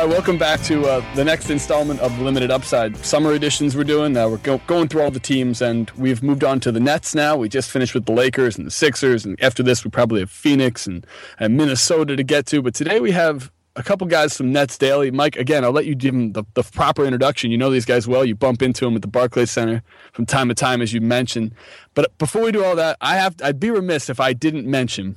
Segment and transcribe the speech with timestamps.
[0.00, 3.84] All right, welcome back to uh, the next installment of Limited Upside Summer Editions we're
[3.84, 4.16] doing.
[4.16, 7.14] Uh, we're go- going through all the teams, and we've moved on to the Nets
[7.14, 7.36] now.
[7.36, 10.30] We just finished with the Lakers and the Sixers, and after this, we probably have
[10.30, 11.06] Phoenix and,
[11.38, 12.62] and Minnesota to get to.
[12.62, 15.10] But today we have a couple guys from Nets Daily.
[15.10, 17.50] Mike, again, I'll let you give them the, the proper introduction.
[17.50, 18.24] You know these guys well.
[18.24, 19.82] You bump into them at the Barclays Center
[20.14, 21.54] from time to time, as you mentioned.
[21.92, 25.16] But before we do all that, I have I'd be remiss if I didn't mention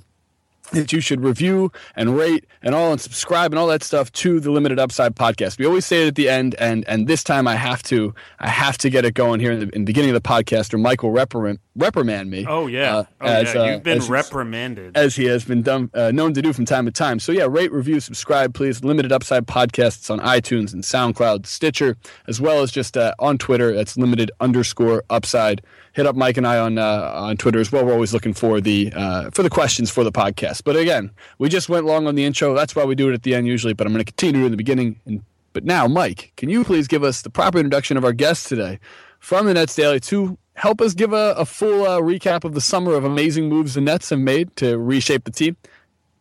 [0.74, 4.40] that you should review and rate and all and subscribe and all that stuff to
[4.40, 7.48] the limited upside podcast we always say it at the end and and this time
[7.48, 10.10] i have to i have to get it going here in the, in the beginning
[10.10, 13.62] of the podcast or michael reprimand, reprimand me Oh yeah, uh, oh as, yeah.
[13.62, 14.98] uh, You've been as- reprimanded.
[14.98, 17.20] as he has been done, uh, known to do from time to time.
[17.20, 18.84] So yeah, rate, review, subscribe, please.
[18.84, 21.96] Limited Upside podcasts on iTunes and SoundCloud, Stitcher,
[22.28, 23.74] as well as just uh, on Twitter.
[23.74, 25.62] That's limited underscore Upside.
[25.94, 27.86] Hit up Mike and I on uh, on Twitter as well.
[27.86, 30.64] We're always looking for the uh, for the questions for the podcast.
[30.64, 32.54] But again, we just went long on the intro.
[32.54, 33.74] That's why we do it at the end usually.
[33.74, 35.00] But I'm going to continue in the beginning.
[35.06, 38.48] And but now, Mike, can you please give us the proper introduction of our guest
[38.48, 38.80] today
[39.20, 42.62] from the Nets Daily to help us give a, a full uh, recap of the
[42.62, 45.56] summer of amazing moves the Nets have made to reshape the team.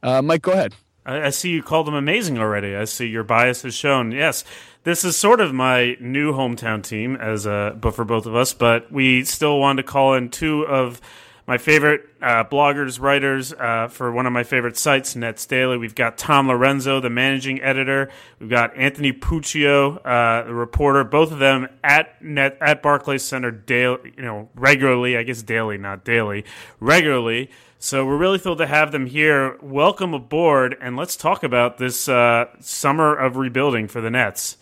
[0.02, 0.74] Uh, Mike, go ahead.
[1.04, 2.76] I, I see you called them amazing already.
[2.76, 4.12] I see your bias has shown.
[4.12, 4.44] Yes,
[4.84, 8.52] this is sort of my new hometown team, as uh, but for both of us.
[8.52, 11.00] But we still wanted to call in two of
[11.46, 15.76] my favorite uh, bloggers, writers uh, for one of my favorite sites, Nets Daily.
[15.76, 18.10] We've got Tom Lorenzo, the managing editor.
[18.38, 21.02] We've got Anthony Puccio, uh, the reporter.
[21.02, 25.16] Both of them at Net at Barclays Center daily, you know, regularly.
[25.16, 26.44] I guess daily, not daily,
[26.78, 27.50] regularly.
[27.82, 29.58] So we're really thrilled to have them here.
[29.60, 34.56] Welcome aboard, and let's talk about this uh, summer of rebuilding for the Nets.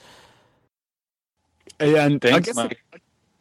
[1.79, 2.81] And I Thanks, guess, Mike.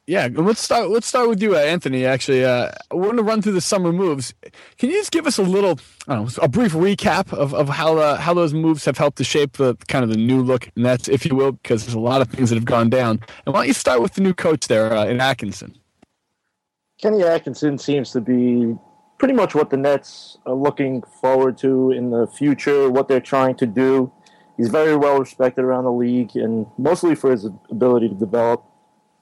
[0.05, 0.89] yeah, let's start.
[0.89, 2.05] Let's start with you, uh, Anthony.
[2.05, 4.33] Actually, uh, I want to run through the summer moves.
[4.77, 7.69] Can you just give us a little, I don't know, a brief recap of, of
[7.69, 10.69] how uh, how those moves have helped to shape the kind of the new look
[10.75, 13.21] Nets, if you will, because there's a lot of things that have gone down.
[13.45, 15.73] And why don't you start with the new coach there uh, in Atkinson?
[17.01, 18.75] Kenny Atkinson seems to be
[19.19, 23.55] pretty much what the Nets are looking forward to in the future, what they're trying
[23.55, 24.11] to do.
[24.57, 28.63] He's very well respected around the league, and mostly for his ability to develop.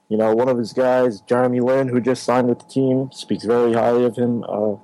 [0.08, 3.44] You know, one of his guys, Jeremy Lin, who just signed with the team, speaks
[3.44, 4.42] very highly of him.
[4.48, 4.76] Uh,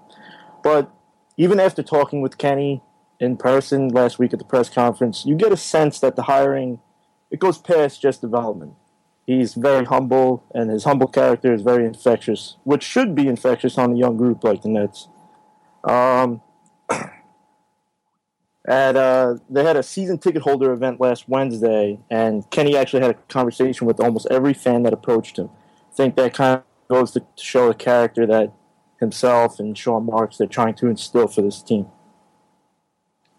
[0.63, 0.93] but
[1.39, 2.83] even after talking with Kenny
[3.19, 6.81] in person last week at the press conference, you get a sense that the hiring
[7.31, 8.75] it goes past just development.
[9.27, 13.93] He's very humble, and his humble character is very infectious, which should be infectious on
[13.93, 15.09] a young group like the Nets.
[15.83, 16.43] Um,
[18.67, 23.13] at uh, they had a season ticket holder event last Wednesday, and Kenny actually had
[23.13, 25.49] a conversation with almost every fan that approached him.
[25.93, 28.53] I think that kind of goes to show the character that
[29.01, 31.87] himself and Sean Marks they're trying to instill for this team.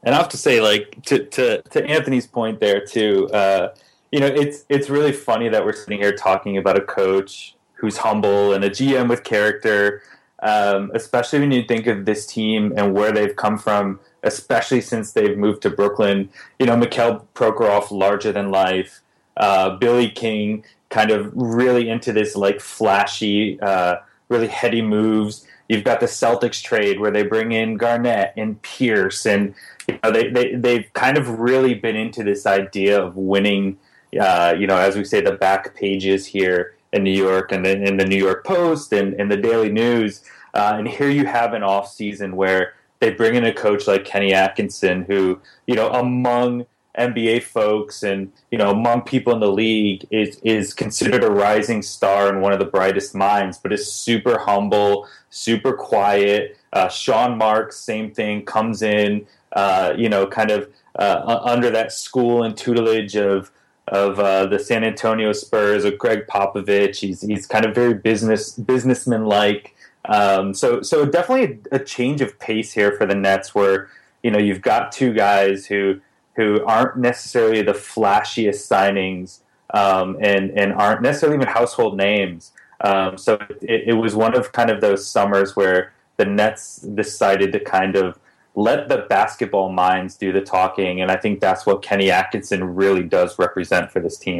[0.03, 3.27] And I have to say, like to to, to Anthony's point there too.
[3.29, 3.69] Uh,
[4.15, 7.97] you know, it's it's really funny that we're sitting here talking about a coach who's
[7.97, 10.01] humble and a GM with character.
[10.41, 15.11] Um, especially when you think of this team and where they've come from, especially since
[15.11, 16.29] they've moved to Brooklyn.
[16.59, 19.01] You know, Mikhail Prokhorov, larger than life.
[19.35, 23.97] Uh, Billy King, kind of really into this like flashy, uh,
[24.29, 25.45] really heady moves.
[25.67, 29.53] You've got the Celtics trade where they bring in Garnett and Pierce, and
[29.89, 33.77] you know they, they they've kind of really been into this idea of winning.
[34.19, 37.85] Uh, you know, as we say, the back pages here in New York and then
[37.85, 40.21] in the New York Post and, and the Daily News.
[40.53, 44.05] Uh, and here you have an off season where they bring in a coach like
[44.05, 46.65] Kenny Atkinson, who you know among
[46.97, 51.81] NBA folks and you know among people in the league is is considered a rising
[51.81, 56.57] star and one of the brightest minds, but is super humble, super quiet.
[56.71, 61.91] Uh, Sean Marks, same thing, comes in, uh, you know, kind of uh, under that
[61.91, 63.51] school and tutelage of
[63.87, 66.99] of uh, the San Antonio Spurs of Gregg Popovich.
[66.99, 69.75] He's he's kind of very business businessman like.
[70.05, 73.89] Um, so so definitely a change of pace here for the Nets, where
[74.23, 75.99] you know you've got two guys who
[76.35, 79.39] who aren't necessarily the flashiest signings
[79.73, 82.51] um, and and aren't necessarily even household names.
[82.81, 87.51] Um, so it, it was one of kind of those summers where the Nets decided
[87.53, 88.19] to kind of
[88.55, 93.03] let the basketball minds do the talking, and I think that's what Kenny Atkinson really
[93.03, 94.39] does represent for this team.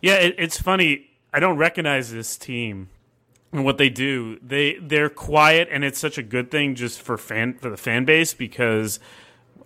[0.00, 1.10] Yeah, it, it's funny.
[1.32, 2.88] I don't recognize this team
[3.52, 4.38] and what they do.
[4.42, 8.04] They they're quiet, and it's such a good thing just for fan for the fan
[8.04, 8.98] base because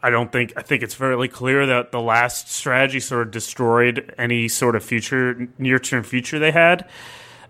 [0.03, 4.15] I don't think I think it's fairly clear that the last strategy sort of destroyed
[4.19, 6.89] any sort of future near term future they had.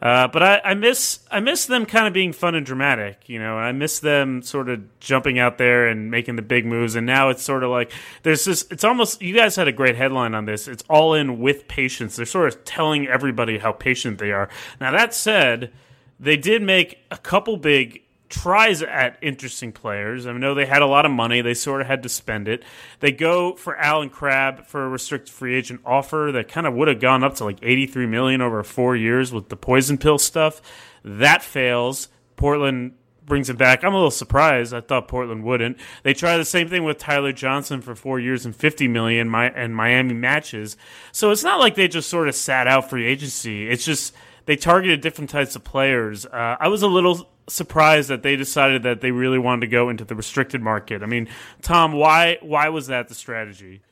[0.01, 3.39] Uh, but I, I, miss I miss them kind of being fun and dramatic, you
[3.39, 3.57] know.
[3.57, 6.95] I miss them sort of jumping out there and making the big moves.
[6.95, 8.67] And now it's sort of like there's this.
[8.71, 10.69] It's almost you guys had a great headline on this.
[10.69, 12.17] It's all in with patience.
[12.17, 14.49] They're sort of telling everybody how patient they are.
[14.81, 15.73] Now that said,
[16.21, 20.27] they did make a couple big tries at interesting players.
[20.27, 22.65] I know they had a lot of money; they sort of had to spend it.
[23.01, 26.89] They go for Allen Crabbe for a restricted free agent offer that kind of would
[26.89, 30.19] have gone up to like eighty three million over four years with the poison pill
[30.19, 30.61] stuff.
[31.05, 32.09] That fails.
[32.37, 32.95] Portland
[33.25, 33.83] brings him back.
[33.83, 34.73] I'm a little surprised.
[34.73, 35.79] I thought Portland wouldn't.
[36.03, 39.75] They try the same thing with Tyler Johnson for four years and fifty million, and
[39.75, 40.77] Miami matches.
[41.13, 43.69] So it's not like they just sort of sat out free agency.
[43.69, 44.15] It's just
[44.47, 46.25] they targeted different types of players.
[46.25, 49.89] Uh, I was a little surprised that they decided that they really wanted to go
[49.89, 51.03] into the restricted market.
[51.03, 51.29] I mean,
[51.63, 53.83] Tom, why why was that the strategy?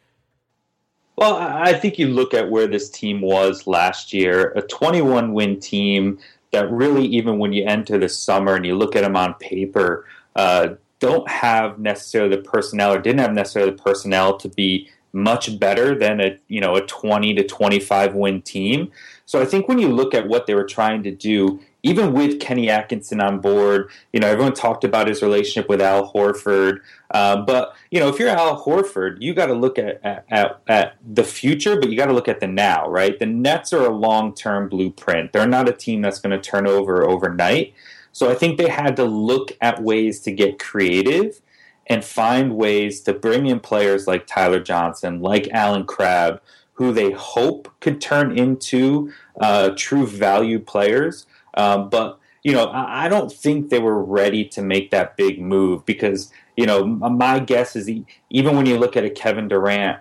[1.16, 5.60] Well, I think you look at where this team was last year, a 21 win
[5.60, 6.18] team
[6.50, 10.06] that really, even when you enter the summer and you look at them on paper,
[10.34, 15.60] uh, don't have necessarily the personnel or didn't have necessarily the personnel to be much
[15.60, 18.90] better than a you know a 20 to 25 win team.
[19.26, 22.40] So I think when you look at what they were trying to do, even with
[22.40, 26.78] Kenny Atkinson on board, you know, everyone talked about his relationship with Al Horford.
[27.10, 30.96] Uh, but, you know, if you're Al Horford, you got to look at, at, at,
[31.06, 33.18] the future, but you got to look at the now, right?
[33.18, 35.34] The Nets are a long term blueprint.
[35.34, 37.74] They're not a team that's going to turn over overnight.
[38.12, 41.42] So I think they had to look at ways to get creative
[41.86, 46.40] and find ways to bring in players like Tyler Johnson, like Allen Crabbe,
[46.74, 51.26] who they hope could turn into uh, true value players.
[51.56, 55.40] Um, but you know, I, I, don't think they were ready to make that big
[55.40, 57.90] move because you know my guess is
[58.30, 60.00] even when you look at a Kevin Durant,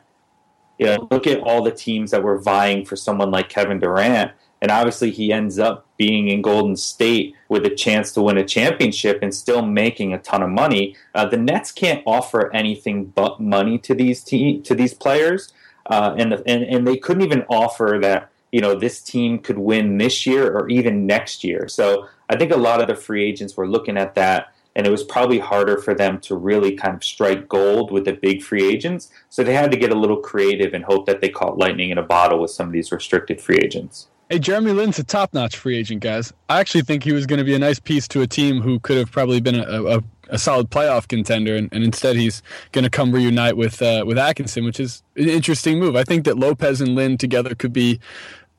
[0.77, 4.31] you know, look at all the teams that were vying for someone like Kevin Durant,
[4.61, 8.45] and obviously he ends up being in Golden State with a chance to win a
[8.45, 10.95] championship and still making a ton of money.
[11.15, 15.53] Uh, the Nets can't offer anything but money to these te- to these players
[15.88, 19.57] uh, and, the, and and they couldn't even offer that you know this team could
[19.57, 21.67] win this year or even next year.
[21.67, 24.91] So I think a lot of the free agents were looking at that, and it
[24.91, 28.65] was probably harder for them to really kind of strike gold with the big free
[28.65, 29.09] agents.
[29.29, 31.97] So they had to get a little creative and hope that they caught lightning in
[31.97, 34.07] a bottle with some of these restricted free agents.
[34.29, 36.31] Hey, Jeremy Lin's a top-notch free agent, guys.
[36.47, 38.79] I actually think he was going to be a nice piece to a team who
[38.79, 42.41] could have probably been a, a, a solid playoff contender, and, and instead he's
[42.71, 45.95] going to come reunite with uh, with Atkinson, which is an interesting move.
[45.95, 48.00] I think that Lopez and Lin together could be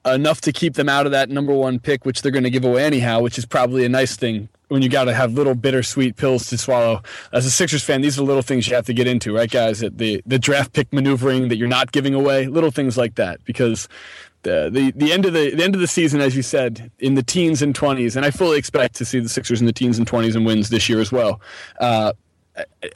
[0.07, 2.65] enough to keep them out of that number one pick, which they're going to give
[2.65, 6.17] away anyhow, which is probably a nice thing when you got to have little bittersweet
[6.17, 7.03] pills to swallow.
[7.33, 9.81] As a Sixers fan, these are little things you have to get into, right, guys?
[9.81, 13.89] The the draft pick maneuvering that you're not giving away, little things like that, because
[14.43, 17.15] the, the the end of the, the end of the season, as you said, in
[17.15, 19.99] the teens and twenties, and I fully expect to see the Sixers in the teens
[19.99, 21.41] and twenties and wins this year as well.
[21.79, 22.13] Uh,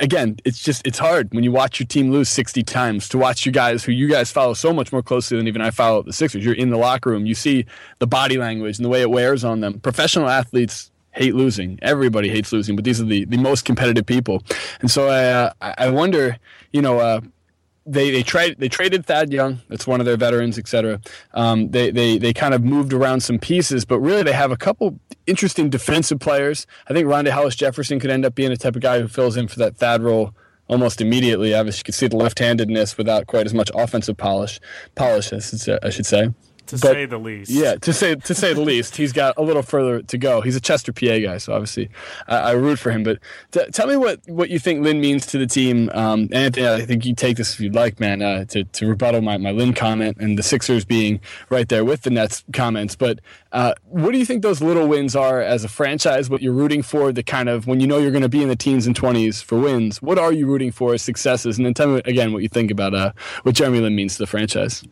[0.00, 3.44] again, it's just it's hard when you watch your team lose 60 times to watch
[3.44, 6.12] you guys who you guys follow so much more closely than even I follow the
[6.12, 6.44] Sixers.
[6.44, 7.66] You're in the locker room, you see
[7.98, 9.80] the body language and the way it wears on them.
[9.80, 11.78] Professional athletes hate losing.
[11.82, 14.42] Everybody hates losing, but these are the, the most competitive people.
[14.80, 16.36] And so I uh, I wonder,
[16.72, 17.20] you know, uh,
[17.88, 19.60] they they tried they traded Thad Young.
[19.68, 21.00] That's one of their veterans, etc.
[21.34, 24.56] Um, they they they kind of moved around some pieces, but really they have a
[24.56, 26.66] couple interesting defensive players.
[26.88, 29.36] I think Rondae Hollis Jefferson could end up being a type of guy who fills
[29.36, 30.34] in for that Thad role
[30.68, 31.54] almost immediately.
[31.54, 34.60] Obviously, you can see the left-handedness without quite as much offensive polish.
[34.94, 36.28] Polish, I should say
[36.68, 37.50] to but, say the least.
[37.50, 38.96] Yeah, to say to say the least.
[38.96, 40.40] He's got a little further to go.
[40.42, 41.90] He's a Chester, PA guy, so obviously
[42.26, 43.02] I, I root for him.
[43.02, 43.18] But
[43.50, 45.90] t- tell me what, what you think Lin means to the team.
[45.94, 49.22] Um, Anthony, I think you take this if you'd like, man, uh, to, to rebuttal
[49.22, 52.94] my, my Lin comment and the Sixers being right there with the Nets comments.
[52.94, 53.20] But
[53.52, 56.28] uh, what do you think those little wins are as a franchise?
[56.28, 57.12] What you're rooting for?
[57.12, 59.40] The kind of when you know you're going to be in the teens and twenties
[59.40, 60.02] for wins.
[60.02, 61.56] What are you rooting for as successes?
[61.56, 64.22] And then tell me again what you think about uh, what Jeremy Lin means to
[64.22, 64.84] the franchise.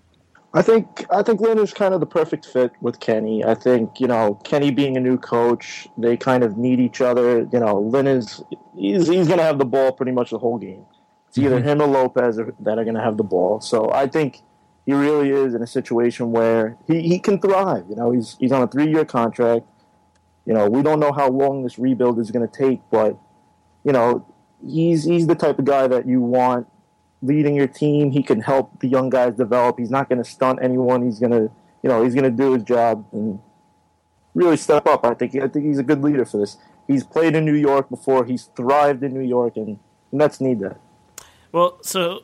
[0.56, 3.44] I think I think Lin is kind of the perfect fit with Kenny.
[3.44, 7.46] I think you know Kenny being a new coach, they kind of need each other.
[7.52, 8.42] You know, Lin is
[8.74, 10.86] he's he's going to have the ball pretty much the whole game.
[11.28, 11.68] It's either mm-hmm.
[11.68, 13.60] him or Lopez that are going to have the ball.
[13.60, 14.40] So I think
[14.86, 17.84] he really is in a situation where he, he can thrive.
[17.90, 19.66] You know, he's he's on a three year contract.
[20.46, 23.18] You know, we don't know how long this rebuild is going to take, but
[23.84, 24.26] you know,
[24.66, 26.66] he's he's the type of guy that you want
[27.22, 28.10] leading your team.
[28.10, 29.78] He can help the young guys develop.
[29.78, 31.02] He's not going to stunt anyone.
[31.02, 31.50] He's going to,
[31.82, 33.06] you know, he's going to do his job.
[33.12, 33.38] And
[34.36, 35.04] really step up.
[35.04, 36.56] I think I think he's a good leader for this.
[36.86, 38.24] He's played in New York before.
[38.24, 39.80] He's thrived in New York, and
[40.12, 40.78] Nets need that.
[41.50, 42.20] Well, so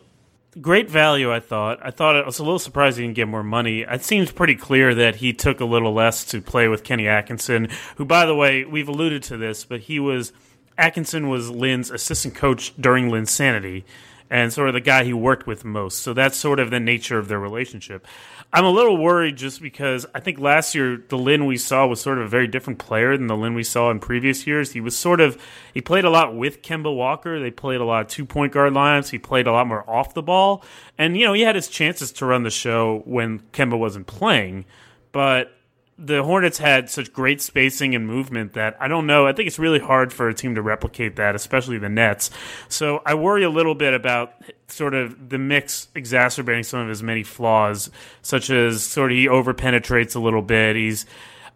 [0.60, 1.32] great value.
[1.32, 1.80] I thought.
[1.82, 3.80] I thought it was a little surprising he didn't get more money.
[3.80, 7.68] It seems pretty clear that he took a little less to play with Kenny Atkinson,
[7.96, 10.32] who, by the way, we've alluded to this, but he was
[10.78, 13.84] Atkinson was Lin's assistant coach during Linsanity
[14.32, 15.98] and sort of the guy he worked with most.
[15.98, 18.06] So that's sort of the nature of their relationship.
[18.50, 22.00] I'm a little worried just because I think last year the Lin we saw was
[22.00, 24.72] sort of a very different player than the Lin we saw in previous years.
[24.72, 25.36] He was sort of
[25.74, 27.38] he played a lot with Kemba Walker.
[27.38, 29.10] They played a lot of two point guard lines.
[29.10, 30.64] He played a lot more off the ball,
[30.96, 34.64] and you know he had his chances to run the show when Kemba wasn't playing,
[35.12, 35.52] but
[35.98, 39.26] the Hornets had such great spacing and movement that I don't know.
[39.26, 42.30] I think it's really hard for a team to replicate that, especially the Nets.
[42.68, 44.34] So I worry a little bit about
[44.68, 47.90] sort of the mix exacerbating some of his many flaws,
[48.22, 50.76] such as sort of he over penetrates a little bit.
[50.76, 51.04] He's,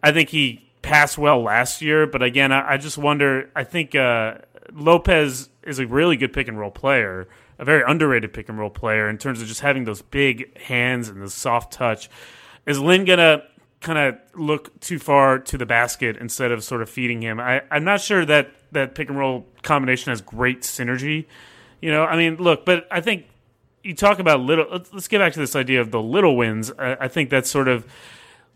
[0.03, 3.49] I think he passed well last year, but again, I, I just wonder.
[3.55, 4.35] I think uh,
[4.71, 7.27] Lopez is a really good pick and roll player,
[7.57, 11.09] a very underrated pick and roll player in terms of just having those big hands
[11.09, 12.09] and the soft touch.
[12.65, 13.43] Is Lin gonna
[13.87, 17.39] kind of look too far to the basket instead of sort of feeding him.
[17.39, 21.25] I, I'm not sure that that pick and roll combination has great synergy.
[21.79, 23.27] You know, I mean, look, but I think
[23.83, 24.67] you talk about little.
[24.69, 26.69] Let's, let's get back to this idea of the little wins.
[26.77, 27.85] I, I think that's sort of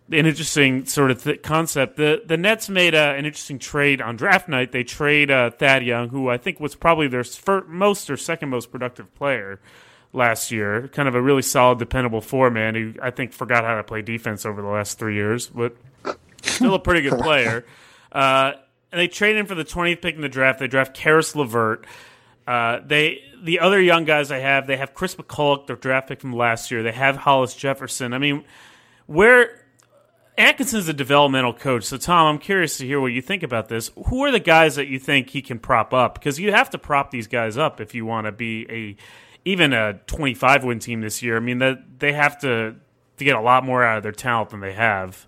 [0.10, 1.96] an interesting sort of th- concept.
[1.96, 4.74] The the Nets made an interesting trade on draft night.
[4.74, 8.50] They trade uh, Thad Young, who I think was probably their first, most or second
[8.50, 9.62] most productive player
[10.13, 10.88] last year.
[10.89, 14.01] Kind of a really solid, dependable four man who I think forgot how to play
[14.01, 15.75] defense over the last three years, but
[16.41, 17.65] still a pretty good player.
[18.12, 18.51] Uh,
[18.91, 20.60] and they trade him for the 20th pick in the draft.
[20.60, 21.86] They draft Caris LeVert.
[22.46, 26.20] Uh, they the other young guys they have, they have Chris McCullough, their draft pick
[26.20, 26.84] from last year.
[26.84, 28.13] They have Hollis Jefferson.
[28.13, 28.44] I mean,
[29.06, 29.62] where
[30.38, 31.86] Atkinson's a developmental coach.
[31.86, 33.91] So Tom, I'm curious to hear what you think about this.
[34.08, 36.15] Who are the guys that you think he can prop up?
[36.15, 38.96] Because you have to prop these guys up if you want to be a
[39.46, 41.38] even a 25 win team this year.
[41.38, 42.76] I mean that they have to
[43.18, 45.28] to get a lot more out of their talent than they have.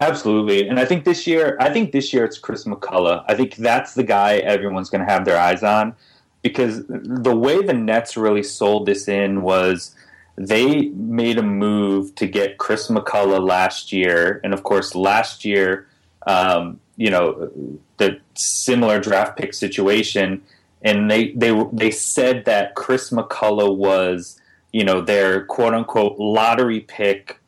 [0.00, 3.24] Absolutely, and I think this year, I think this year it's Chris McCullough.
[3.28, 5.94] I think that's the guy everyone's going to have their eyes on
[6.42, 9.94] because the way the Nets really sold this in was
[10.36, 15.86] they made a move to get Chris McCullough last year, and of course, last year,
[16.26, 17.50] um, you know,
[17.96, 20.42] the similar draft pick situation
[20.84, 24.40] and they they they said that Chris McCullough was
[24.72, 27.40] you know their quote unquote lottery pick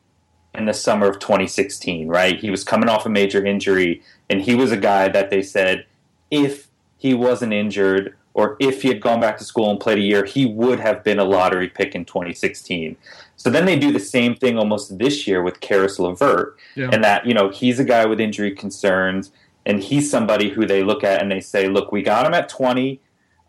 [0.55, 2.07] in the summer of 2016.
[2.07, 5.43] Right, he was coming off a major injury, and he was a guy that they
[5.43, 5.85] said
[6.31, 6.67] if
[6.97, 10.23] he wasn't injured or if he had gone back to school and played a year,
[10.23, 12.95] he would have been a lottery pick in 2016.
[13.35, 16.89] So then they do the same thing almost this year with Caris LeVert, yeah.
[16.91, 19.31] and that you know he's a guy with injury concerns,
[19.67, 22.49] and he's somebody who they look at and they say, look, we got him at
[22.49, 22.99] 20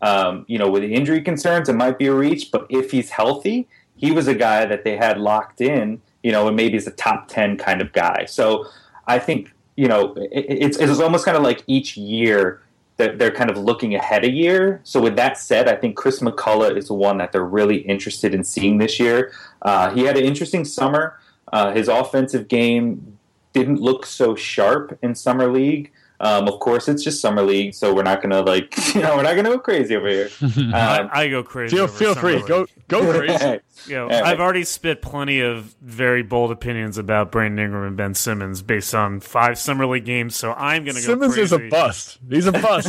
[0.01, 3.67] um, you know, with injury concerns, it might be a reach, but if he's healthy,
[3.95, 6.91] he was a guy that they had locked in, you know, and maybe is a
[6.91, 8.25] top 10 kind of guy.
[8.25, 8.65] So
[9.07, 12.61] I think, you know, it, it's, it's almost kind of like each year
[12.99, 14.81] that they're kind of looking ahead a year.
[14.83, 18.33] So with that said, I think Chris McCullough is the one that they're really interested
[18.33, 19.31] in seeing this year.
[19.61, 21.17] Uh, he had an interesting summer.
[21.51, 23.17] Uh, his offensive game
[23.53, 25.91] didn't look so sharp in summer league.
[26.21, 29.23] Um, of course, it's just summer league, so we're not gonna like you know we're
[29.23, 30.29] not gonna go crazy over here.
[30.69, 31.75] Um, I, I, go crazy.
[31.75, 32.47] Feel feel free, league.
[32.47, 33.59] go go crazy.
[33.87, 34.23] you know, right.
[34.23, 38.93] I've already spit plenty of very bold opinions about Brandon Ingram and Ben Simmons based
[38.93, 41.05] on five summer league games, so I'm gonna go.
[41.05, 42.19] Simmons is a bust.
[42.29, 42.87] He's a bust.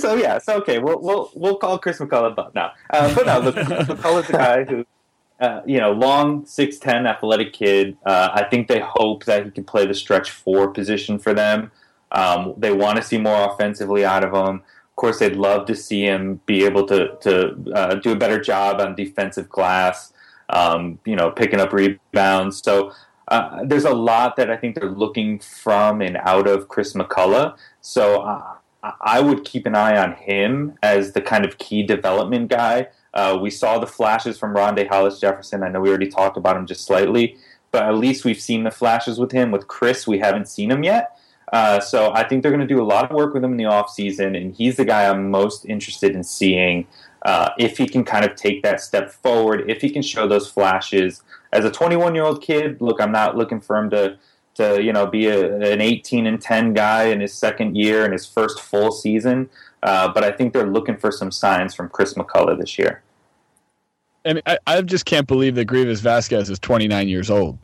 [0.00, 2.72] so yeah, so okay, we'll we'll we'll call Chris McCullough bust now.
[2.90, 4.86] Uh, but no, look, McCullough's a guy who
[5.40, 7.96] uh, you know, long, 6'10", athletic kid.
[8.06, 11.70] Uh, I think they hope that he can play the stretch four position for them.
[12.12, 14.56] Um, they want to see more offensively out of him.
[14.56, 18.40] Of course, they'd love to see him be able to to uh, do a better
[18.40, 20.12] job on defensive glass.
[20.50, 22.62] Um, you know, picking up rebounds.
[22.62, 22.92] So
[23.28, 27.56] uh, there's a lot that I think they're looking from and out of Chris McCullough.
[27.80, 28.54] So uh,
[29.00, 32.88] I would keep an eye on him as the kind of key development guy.
[33.14, 35.62] Uh, we saw the flashes from Rondae Hollis Jefferson.
[35.62, 37.36] I know we already talked about him just slightly,
[37.70, 39.50] but at least we've seen the flashes with him.
[39.50, 41.18] With Chris, we haven't seen him yet.
[41.52, 43.56] Uh, so I think they're going to do a lot of work with him in
[43.56, 46.88] the offseason, and he's the guy I'm most interested in seeing
[47.24, 50.50] uh, if he can kind of take that step forward, if he can show those
[50.50, 51.22] flashes.
[51.52, 54.18] As a 21 year old kid, look, I'm not looking for him to
[54.54, 58.12] to you know be a, an 18 and 10 guy in his second year and
[58.12, 59.48] his first full season.
[59.84, 63.03] Uh, but I think they're looking for some signs from Chris McCullough this year.
[64.24, 67.58] And I, I just can't believe that Greivis Vasquez is 29 years old.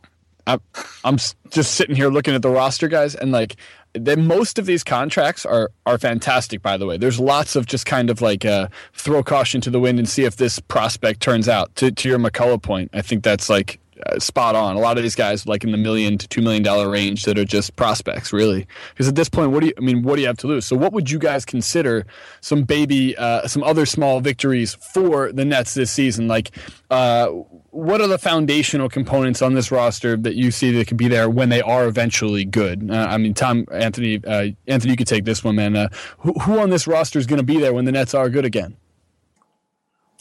[0.47, 0.61] I'm,
[1.05, 1.17] I'm
[1.51, 3.57] just sitting here looking at the roster, guys, and like
[3.93, 6.63] then most of these contracts are are fantastic.
[6.63, 9.81] By the way, there's lots of just kind of like uh, throw caution to the
[9.81, 11.75] wind and see if this prospect turns out.
[11.77, 13.80] To to your McCullough point, I think that's like
[14.19, 14.77] spot on.
[14.77, 17.39] A lot of these guys like in the million to two million dollar range that
[17.39, 18.67] are just prospects, really.
[18.91, 19.73] Because at this point, what do you?
[19.77, 20.65] I mean, what do you have to lose?
[20.65, 22.07] So, what would you guys consider
[22.41, 26.29] some baby, uh, some other small victories for the Nets this season?
[26.29, 26.51] Like,
[26.91, 27.29] uh,
[27.71, 31.31] what are the foundational components on this roster that you see that could be there
[31.31, 32.91] when they are eventually good?
[32.91, 35.77] Uh, I mean, Tom, Anthony, uh, Anthony, you could take this one, man.
[35.77, 35.89] Uh,
[36.19, 38.45] who, who on this roster is going to be there when the Nets are good
[38.45, 38.77] again?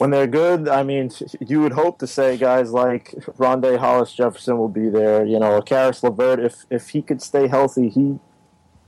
[0.00, 1.10] When they're good, I mean,
[1.46, 5.26] you would hope to say guys like Rondae Hollis Jefferson will be there.
[5.26, 8.18] You know, Caris LeVert, if if he could stay healthy, he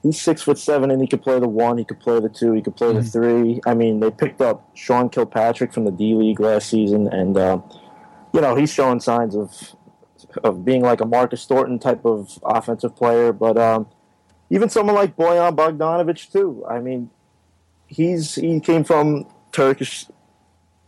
[0.02, 2.54] he's six foot seven and he could play the one, he could play the two,
[2.54, 3.00] he could play mm-hmm.
[3.00, 3.61] the three.
[3.66, 7.62] I mean, they picked up Sean Kilpatrick from the D League last season, and um,
[8.33, 9.76] you know he's showing signs of
[10.42, 13.35] of being like a Marcus Thornton type of offensive player.
[13.35, 13.87] But um,
[14.49, 16.64] even someone like Bojan Bogdanovic too.
[16.66, 17.11] I mean,
[17.87, 20.07] he's he came from Turkish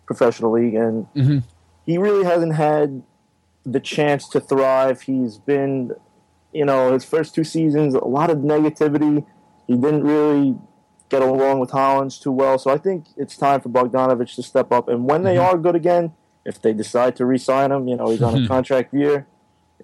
[0.06, 1.38] professional league, and mm-hmm.
[1.86, 3.02] he really hasn't had
[3.64, 5.02] the chance to thrive.
[5.02, 5.92] He's been,
[6.52, 9.26] you know, his first two seasons, a lot of negativity.
[9.66, 10.56] He didn't really
[11.08, 12.58] get along with Hollins too well.
[12.58, 14.88] So I think it's time for Bogdanovic to step up.
[14.88, 15.56] And when they mm-hmm.
[15.56, 16.12] are good again,
[16.44, 19.26] if they decide to re-sign him, you know, he's on a contract year.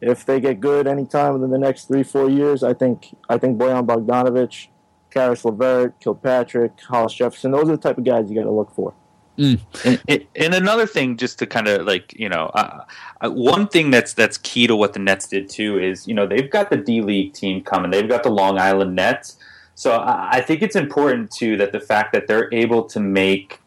[0.01, 3.59] If they get good anytime within the next three, four years, I think I think
[3.59, 4.69] Bojan Bogdanovic,
[5.11, 8.75] Caris LeVert, Kilpatrick, Hollis Jefferson, those are the type of guys you got to look
[8.75, 8.95] for.
[9.41, 9.59] Mm.
[10.07, 12.85] And, and, another thing, just to kind of like you know, uh,
[13.23, 16.27] uh, one thing that's that's key to what the Nets did too is you know
[16.27, 19.39] they've got the D League team coming, they've got the Long Island Nets,
[19.75, 23.61] so I, I think it's important too that the fact that they're able to make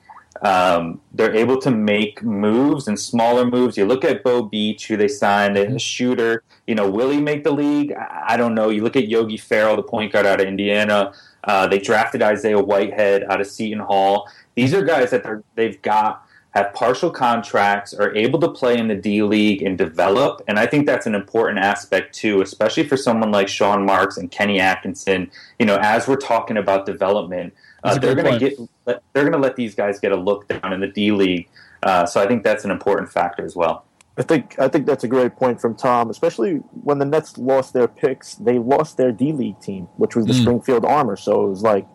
[0.43, 3.77] um, they're able to make moves and smaller moves.
[3.77, 6.43] You look at Beau Beech, who they signed, the shooter.
[6.67, 7.93] You know, will he make the league?
[7.93, 8.69] I, don't know.
[8.69, 11.13] You look at Yogi Ferrell, the point guard out of Indiana.
[11.45, 14.29] Uh, they drafted Isaiah Whitehead out of Seton Hall.
[14.55, 18.95] These are guys that they've got have partial contracts, are able to play in the
[18.95, 20.41] D League and develop.
[20.47, 24.29] And I think that's an important aspect too, especially for someone like Sean Marks and
[24.29, 25.31] Kenny Atkinson.
[25.57, 29.39] You know, as we're talking about development, uh, they're going to get they're going to
[29.39, 31.49] let these guys get a look down in the D League.
[31.81, 33.85] Uh, so I think that's an important factor as well.
[34.15, 37.73] I think I think that's a great point from Tom, especially when the Nets lost
[37.73, 38.35] their picks.
[38.35, 40.41] They lost their D League team, which was the mm.
[40.41, 41.15] Springfield Armor.
[41.15, 41.87] So it was like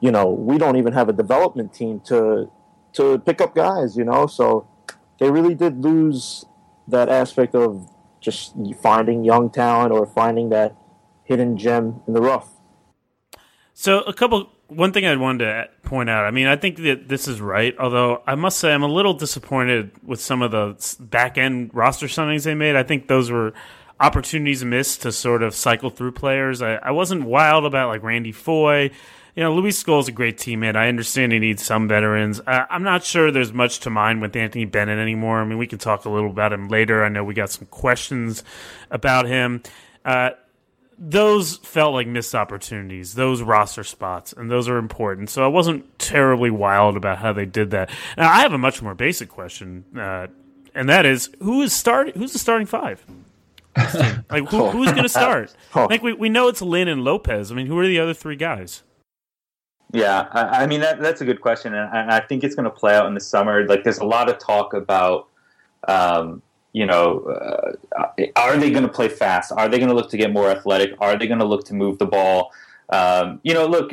[0.00, 2.50] you know, we don't even have a development team to
[2.94, 4.26] to pick up guys, you know.
[4.26, 4.68] So
[5.18, 6.44] they really did lose
[6.88, 7.88] that aspect of
[8.20, 10.74] just finding young talent or finding that
[11.24, 12.48] hidden gem in the rough.
[13.74, 16.24] So a couple one thing I wanted to point out.
[16.24, 17.74] I mean, I think that this is right.
[17.78, 22.06] Although I must say, I'm a little disappointed with some of the back end roster
[22.06, 22.74] signings they made.
[22.74, 23.52] I think those were
[24.00, 26.62] opportunities missed to sort of cycle through players.
[26.62, 28.90] I, I wasn't wild about like Randy Foye
[29.36, 30.76] you know, Luis Scola a great teammate.
[30.76, 32.40] I understand he needs some veterans.
[32.46, 35.40] Uh, I'm not sure there's much to mind with Anthony Bennett anymore.
[35.40, 37.04] I mean, we can talk a little about him later.
[37.04, 38.42] I know we got some questions
[38.90, 39.62] about him.
[40.06, 40.30] Uh,
[40.98, 45.28] those felt like missed opportunities, those roster spots, and those are important.
[45.28, 47.90] So I wasn't terribly wild about how they did that.
[48.16, 50.28] Now I have a much more basic question, uh,
[50.74, 53.04] and that is who is start who's the starting five?
[54.30, 55.54] like who, who's going to start?
[55.74, 57.52] Like we, we know it's Lin and Lopez.
[57.52, 58.82] I mean, who are the other three guys?
[59.92, 62.64] Yeah, I, I mean that that's a good question, and, and I think it's going
[62.64, 63.66] to play out in the summer.
[63.66, 65.28] Like, there's a lot of talk about,
[65.86, 69.52] um, you know, uh, are they going to play fast?
[69.52, 70.94] Are they going to look to get more athletic?
[71.00, 72.52] Are they going to look to move the ball?
[72.90, 73.92] Um, you know, look,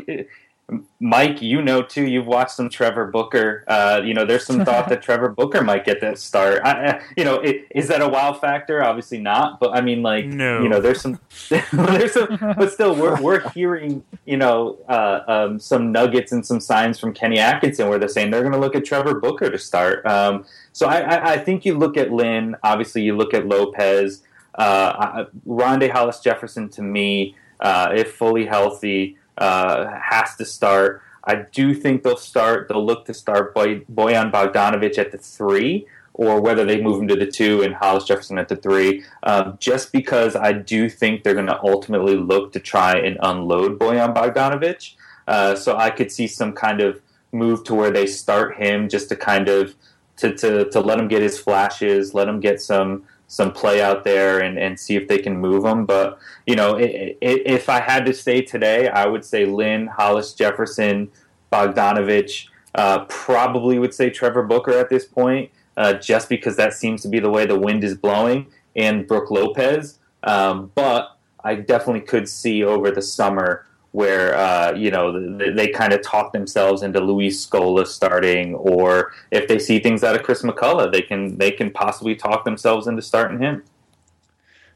[1.00, 2.06] Mike, you know too.
[2.08, 3.64] You've watched some Trevor Booker.
[3.68, 6.62] Uh, you know, there's some thought that Trevor Booker might get that start.
[6.64, 8.84] I, you know, it, is that a wow factor?
[8.84, 9.60] Obviously not.
[9.60, 10.62] But I mean, like, no.
[10.62, 11.20] you know, there's some,
[11.74, 16.60] there's some, but still, we're we're hearing, you know, uh, um, some nuggets and some
[16.60, 19.58] signs from Kenny Atkinson where they're saying they're going to look at Trevor Booker to
[19.58, 20.06] start.
[20.06, 22.56] Um, so I, I, I, think you look at Lin.
[22.64, 24.24] Obviously, you look at Lopez.
[24.56, 31.02] Uh, Rondae Hollis Jefferson to me, uh, if fully healthy uh, has to start.
[31.24, 32.67] I do think they'll start.
[32.67, 37.08] They'll look to start Boy, Bojan Bogdanovic at the three, or whether they move him
[37.08, 39.04] to the two and Hollis Jefferson at the three.
[39.24, 43.80] Um, just because I do think they're going to ultimately look to try and unload
[43.80, 44.96] Bojan Bogdanovic.
[45.28, 47.00] Uh, so I could see some kind of
[47.32, 49.76] move to where they start him just to kind of
[50.17, 53.04] to, to, to let him get his flashes, let him get some
[53.38, 55.86] some play out there and, and see if they can move them.
[55.86, 56.08] But
[56.46, 60.34] you know, it, it, if I had to say today, I would say Lin, Hollis
[60.39, 61.10] Jefferson,
[61.52, 67.02] Bogdanovic, Uh, probably would say Trevor Booker at this point, uh, just because that seems
[67.04, 70.00] to be the way the wind is blowing, and Brook Lopez.
[70.24, 71.02] Um, but
[71.50, 73.50] I definitely could see over the summer
[73.94, 79.14] where uh, you know they, they kind of talk themselves into Luis Scola starting, or
[79.32, 82.88] if they see things out of Chris McCullough, they can they can possibly talk themselves
[82.88, 83.64] into starting him.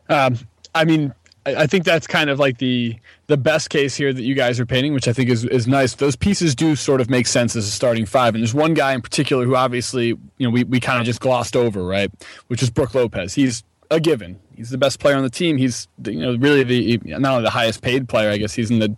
[0.08, 0.38] Um,
[0.74, 1.14] I mean,
[1.46, 4.66] I think that's kind of like the the best case here that you guys are
[4.66, 5.96] painting, which I think is is nice.
[5.96, 8.94] Those pieces do sort of make sense as a starting five, and there's one guy
[8.94, 12.12] in particular who obviously you know we we kind of just glossed over, right?
[12.48, 13.34] Which is Brook Lopez.
[13.34, 14.40] He's a given.
[14.58, 15.58] He's the best player on the team.
[15.58, 18.32] He's you know really the not only the highest paid player.
[18.32, 18.96] I guess he's in the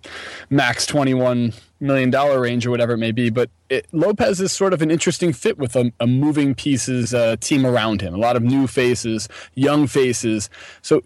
[0.50, 3.30] max twenty one million dollar range or whatever it may be.
[3.30, 7.36] But it, Lopez is sort of an interesting fit with a, a moving pieces uh,
[7.42, 8.14] team around him.
[8.14, 10.50] A lot of new faces, young faces.
[10.82, 11.04] So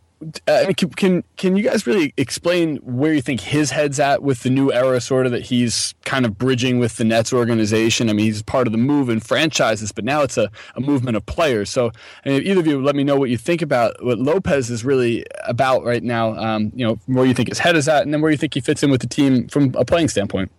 [0.48, 4.44] uh, can, can can you guys really explain where you think his head's at with
[4.44, 8.10] the new era, sort of that he's kind of bridging with the Nets organization?
[8.10, 11.18] I mean, he's part of the move in franchises, but now it's a, a movement
[11.18, 11.70] of players.
[11.70, 11.92] So,
[12.26, 14.84] I mean, either of you let me know what you think about what Lopez is
[14.84, 16.36] really about right now.
[16.36, 18.54] Um, you know, where you think his head is at, and then where you think
[18.54, 20.52] he fits in with the team from a playing standpoint.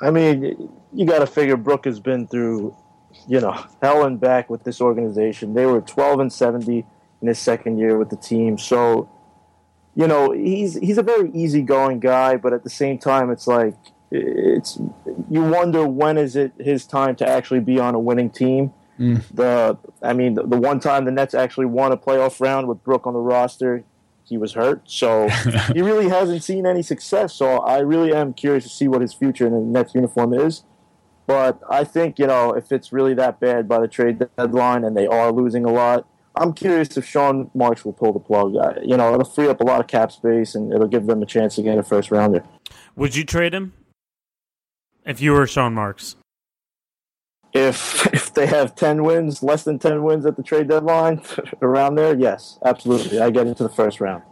[0.00, 2.76] I mean, you got to figure Brook has been through,
[3.28, 5.54] you know, hell and back with this organization.
[5.54, 6.84] They were 12 and 70
[7.20, 8.58] in his second year with the team.
[8.58, 9.10] So,
[9.94, 13.74] you know, he's he's a very easygoing guy, but at the same time, it's like
[14.10, 14.78] it's
[15.28, 18.72] you wonder when is it his time to actually be on a winning team.
[18.98, 19.22] Mm.
[19.32, 22.82] The I mean, the, the, one time the Nets actually won a playoff round with
[22.82, 23.84] Brook on the roster,
[24.24, 25.28] he was hurt, so
[25.74, 27.34] he really hasn't seen any success.
[27.34, 30.64] So I really am curious to see what his future in the Nets uniform is.
[31.26, 34.96] But I think you know if it's really that bad by the trade deadline and
[34.96, 36.06] they are losing a lot,
[36.38, 38.54] I'm curious if Sean Marks will pull the plug.
[38.82, 41.26] you know, it'll free up a lot of cap space and it'll give them a
[41.26, 42.44] chance to get a first rounder.
[42.96, 43.72] Would you trade him
[45.04, 46.16] if you were Sean Marks?
[47.52, 51.22] If if they have ten wins, less than ten wins at the trade deadline,
[51.62, 54.22] around there, yes, absolutely, I get into the first round.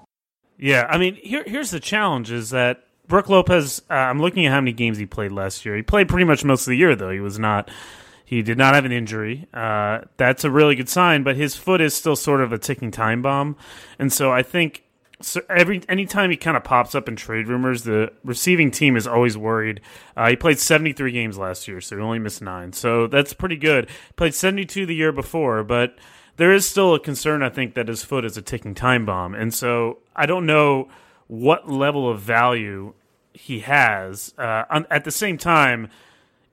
[0.59, 3.83] Yeah, I mean, here here's the challenge: is that Brook Lopez.
[3.91, 5.77] Uh, I'm looking at how many games he played last year.
[5.77, 7.11] He played pretty much most of the year, though.
[7.11, 7.71] He was not
[8.27, 9.47] he did not have an injury.
[9.55, 12.91] Uh, that's a really good sign, but his foot is still sort of a ticking
[12.91, 13.57] time bomb.
[14.01, 14.83] And so I think
[15.23, 19.07] so every anytime he kind of pops up in trade rumors, the receiving team is
[19.07, 19.81] always worried.
[20.17, 22.73] Uh, he played 73 games last year, so he only missed nine.
[22.73, 23.89] So that's pretty good.
[24.17, 25.97] Played 72 the year before, but
[26.37, 29.37] there is still a concern, I think, that his foot is a ticking time bomb.
[29.37, 30.89] And so I don't know
[31.29, 32.93] what level of value
[33.33, 34.35] he has.
[34.37, 35.91] Uh, at the same time,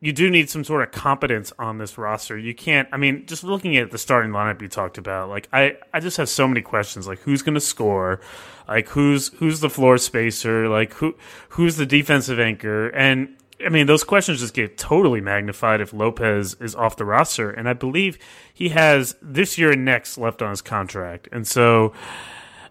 [0.03, 2.37] you do need some sort of competence on this roster.
[2.37, 2.89] You can't.
[2.91, 6.17] I mean, just looking at the starting lineup you talked about, like I, I just
[6.17, 7.07] have so many questions.
[7.07, 8.19] Like who's going to score?
[8.67, 10.67] Like who's who's the floor spacer?
[10.67, 11.15] Like who
[11.49, 12.89] who's the defensive anchor?
[12.89, 17.49] And I mean, those questions just get totally magnified if Lopez is off the roster.
[17.49, 18.19] And I believe
[18.53, 21.29] he has this year and next left on his contract.
[21.31, 21.93] And so,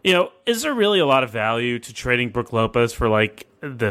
[0.05, 3.47] you know, is there really a lot of value to trading Brook Lopez for like
[3.63, 3.91] the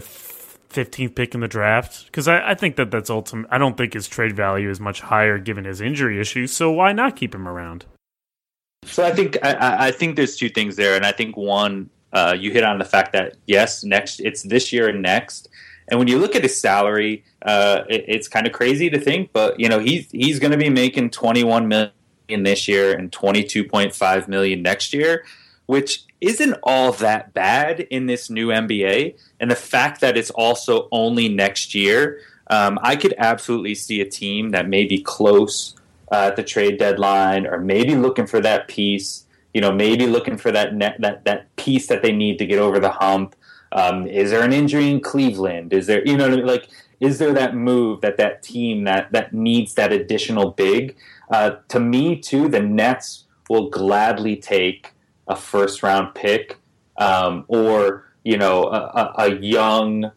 [0.72, 3.48] 15th pick in the draft because I, I, think that that's ultimate.
[3.52, 6.52] I don't think his trade value is much higher given his injury issues.
[6.52, 7.86] So why not keep him around?
[8.86, 12.36] So I think I, I think there's two things there, and I think one uh,
[12.38, 15.50] you hit on the fact that yes, next it's this year and next,
[15.90, 19.32] and when you look at his salary, uh, it, it's kind of crazy to think,
[19.34, 21.92] but you know he's he's going to be making 21 million
[22.44, 25.26] this year and 22.5 million next year,
[25.68, 29.16] which isn't all that bad in this new NBA.
[29.40, 34.06] And the fact that it's also only next year, um, I could absolutely see a
[34.06, 35.76] team that may be close
[36.12, 39.26] uh, at the trade deadline or maybe looking for that piece.
[39.54, 42.80] You know, maybe looking for that that that piece that they need to get over
[42.80, 43.36] the hump.
[43.74, 45.74] Um, is there an injury in Cleveland?
[45.74, 46.46] Is there, you know, I mean?
[46.46, 46.68] like,
[47.00, 50.96] is there that move that that team that that needs that additional big?
[51.30, 54.91] Uh, to me, too, the Nets will gladly take
[55.32, 56.58] a first round pick
[56.98, 60.12] um, or you know a, a young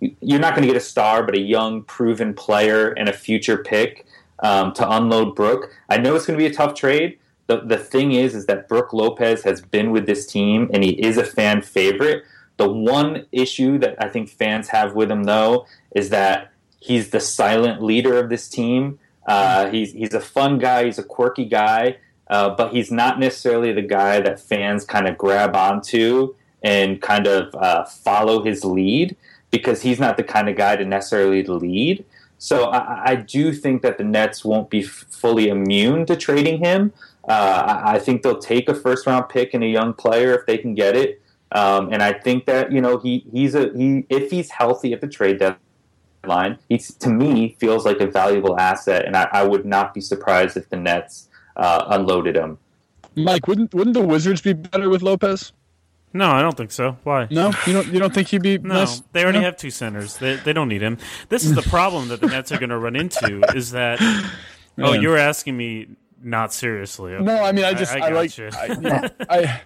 [0.00, 3.58] you're not going to get a star but a young proven player and a future
[3.58, 4.06] pick
[4.40, 5.70] um, to unload Brook.
[5.88, 7.18] I know it's going to be a tough trade.
[7.46, 10.90] The, the thing is, is that Brook Lopez has been with this team and he
[10.90, 12.24] is a fan favorite.
[12.58, 17.20] The one issue that I think fans have with him, though, is that he's the
[17.20, 18.98] silent leader of this team.
[19.26, 20.84] Uh, he's he's a fun guy.
[20.84, 21.98] He's a quirky guy.
[22.30, 27.26] Uh, but he's not necessarily the guy that fans kind of grab onto and kind
[27.26, 29.16] of uh, follow his lead
[29.50, 32.04] because he's not the kind of guy to necessarily lead.
[32.38, 36.58] So I, I do think that the Nets won't be f- fully immune to trading
[36.58, 36.92] him.
[37.28, 37.32] Uh,
[37.66, 40.56] I, I, think they'll take a first round pick and a young player if they
[40.56, 41.20] can get it.
[41.52, 45.00] Um, and I think that you know he he's a he if he's healthy at
[45.00, 49.64] the trade deadline, he to me feels like a valuable asset, and I, I would
[49.64, 51.27] not be surprised if the Nets
[51.58, 52.58] uh, unloaded him.
[53.16, 55.52] Mike, wouldn't wouldn't the Wizards be better with Lopez?
[56.14, 56.96] No, I don't think so.
[57.04, 57.26] Why?
[57.30, 57.86] No, you don't.
[57.88, 58.56] You don't think he'd be?
[58.62, 59.00] No, nice?
[59.12, 59.44] they already No?
[59.44, 60.16] have two centers.
[60.18, 60.96] They, they don't need him.
[61.28, 63.42] This is the problem that the Nets are going to run into.
[63.54, 64.00] Is that?
[64.80, 65.88] Oh, you're asking me
[66.22, 67.12] not seriously.
[67.14, 67.24] Okay.
[67.24, 68.30] No, I mean, I just I, I like.
[68.36, 68.50] gotcha.
[68.56, 69.60] I, yeah, I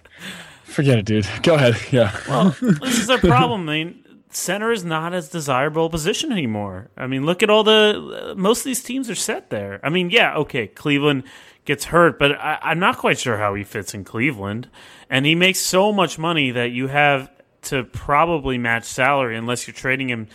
[0.63, 1.27] forget it, dude.
[1.43, 1.75] Go ahead.
[1.91, 2.19] Yeah.
[2.27, 3.69] Well, this is our problem.
[3.69, 6.89] I mean, center is not as desirable a position anymore.
[6.97, 9.79] I mean, look at all the most of these teams are set there.
[9.83, 11.25] I mean, yeah, okay, Cleveland
[11.65, 14.69] gets hurt, but I, I'm not quite sure how he fits in Cleveland,
[15.09, 17.29] and he makes so much money that you have
[17.63, 20.27] to probably match salary unless you're trading him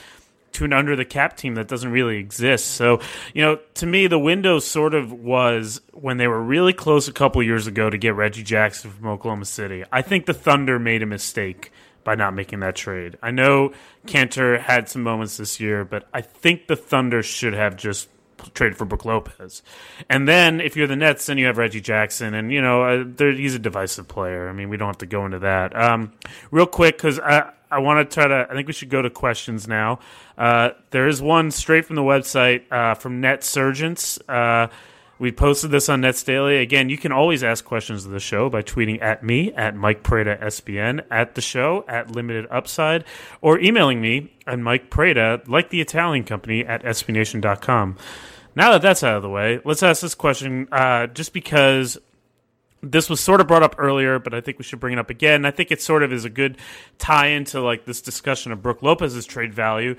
[0.53, 2.69] to an under the cap team that doesn't really exist.
[2.69, 3.01] So,
[3.35, 7.13] you know, to me, the window sort of was when they were really close a
[7.13, 9.85] couple years ago to get Reggie Jackson from Oklahoma City.
[9.93, 11.71] I think the Thunder made a mistake
[12.03, 13.19] by not making that trade.
[13.23, 13.73] I know
[14.07, 18.09] Kanter had some moments this year, but I think the Thunder should have just
[18.55, 19.63] traded for Brook Lopez.
[20.09, 23.05] And then if you're the Nets, then you have Reggie Jackson, and you know uh,
[23.19, 24.49] he's a divisive player.
[24.49, 25.77] I mean, we don't have to go into that.
[25.77, 26.13] Um,
[26.51, 28.47] real quick, because I I want to try to.
[28.51, 30.01] I think we should go to questions now.
[30.37, 34.19] Uh, there is one straight from the website uh, from Net Surgeons.
[35.19, 36.59] We posted this on Nets Daily.
[36.59, 40.05] Again, you can always ask questions of the show by tweeting at me, at Mike
[40.05, 43.05] Prada SBN, at the show, at Limited Upside,
[43.41, 47.97] or emailing me at Mike Prada, like the Italian company, at SBNation.com.
[48.55, 51.99] Now that that's out of the way, let's ask this question uh, just because
[52.81, 55.11] this was sort of brought up earlier, but I think we should bring it up
[55.11, 55.45] again.
[55.45, 56.59] I think it sort of is a good
[56.99, 59.97] tie into like this discussion of Brook Lopez's trade value.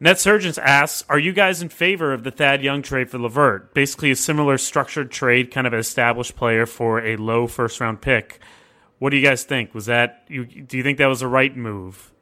[0.00, 3.72] Net Surgeons asks, "Are you guys in favor of the Thad Young trade for LeVert?
[3.74, 8.00] Basically, a similar structured trade, kind of an established player for a low first round
[8.00, 8.40] pick.
[8.98, 9.74] What do you guys think?
[9.74, 10.44] Was that you?
[10.44, 12.12] Do you think that was a right move?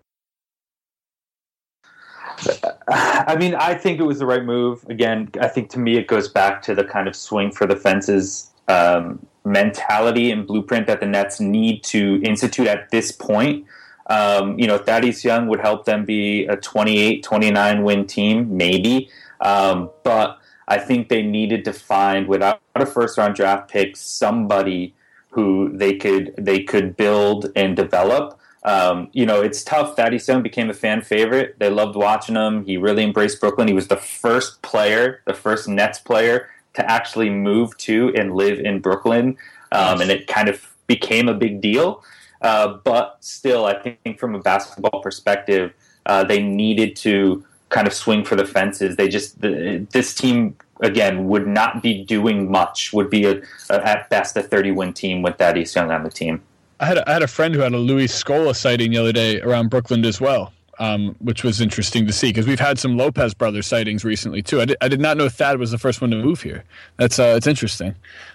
[2.89, 4.85] I mean, I think it was the right move.
[4.89, 7.77] Again, I think to me it goes back to the kind of swing for the
[7.77, 13.67] fences um, mentality and blueprint that the Nets need to institute at this point.
[14.09, 19.09] Um, you know, Thaddeus Young would help them be a 28, 29 win team, maybe.
[19.41, 20.39] Um, but
[20.69, 24.95] I think they needed to find, without a first round draft pick, somebody
[25.31, 28.39] who they could they could build and develop.
[28.65, 29.97] Um, you know, it's tough.
[29.97, 31.57] Thaddeus Young became a fan favorite.
[31.59, 32.65] They loved watching him.
[32.65, 33.67] He really embraced Brooklyn.
[33.67, 38.59] He was the first player, the first Nets player to actually move to and live
[38.59, 39.37] in Brooklyn,
[39.73, 42.03] um, and it kind of became a big deal.
[42.43, 45.73] Uh, but still, I think from a basketball perspective,
[46.07, 48.97] uh, they needed to kind of swing for the fences.
[48.97, 52.93] They just the, this team again would not be doing much.
[52.93, 56.11] Would be a, a, at best a thirty win team with Thaddeus Young on the
[56.11, 56.43] team.
[56.81, 59.13] I had a, I had a friend who had a Luis Scola sighting the other
[59.13, 60.53] day around Brooklyn as well,
[60.83, 64.61] um, which was interesting to see because we've had some Lopez brothers sightings recently too.
[64.61, 66.65] I did, I did not know Thad was the first one to move here.
[66.97, 67.95] That's uh, it's interesting.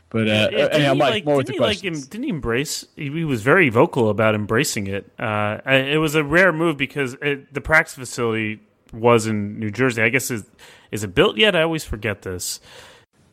[0.09, 2.03] But uh, Yeah, didn't anyhow, Mike, like, more with the he, questions.
[2.03, 2.85] em- didn't he embrace?
[2.95, 5.11] He, he was very vocal about embracing it.
[5.19, 8.61] Uh, it was a rare move because it, the practice facility
[8.93, 10.01] was in New Jersey.
[10.01, 10.45] I guess is
[10.89, 11.53] is it built yet?
[11.53, 12.61] I always forget this.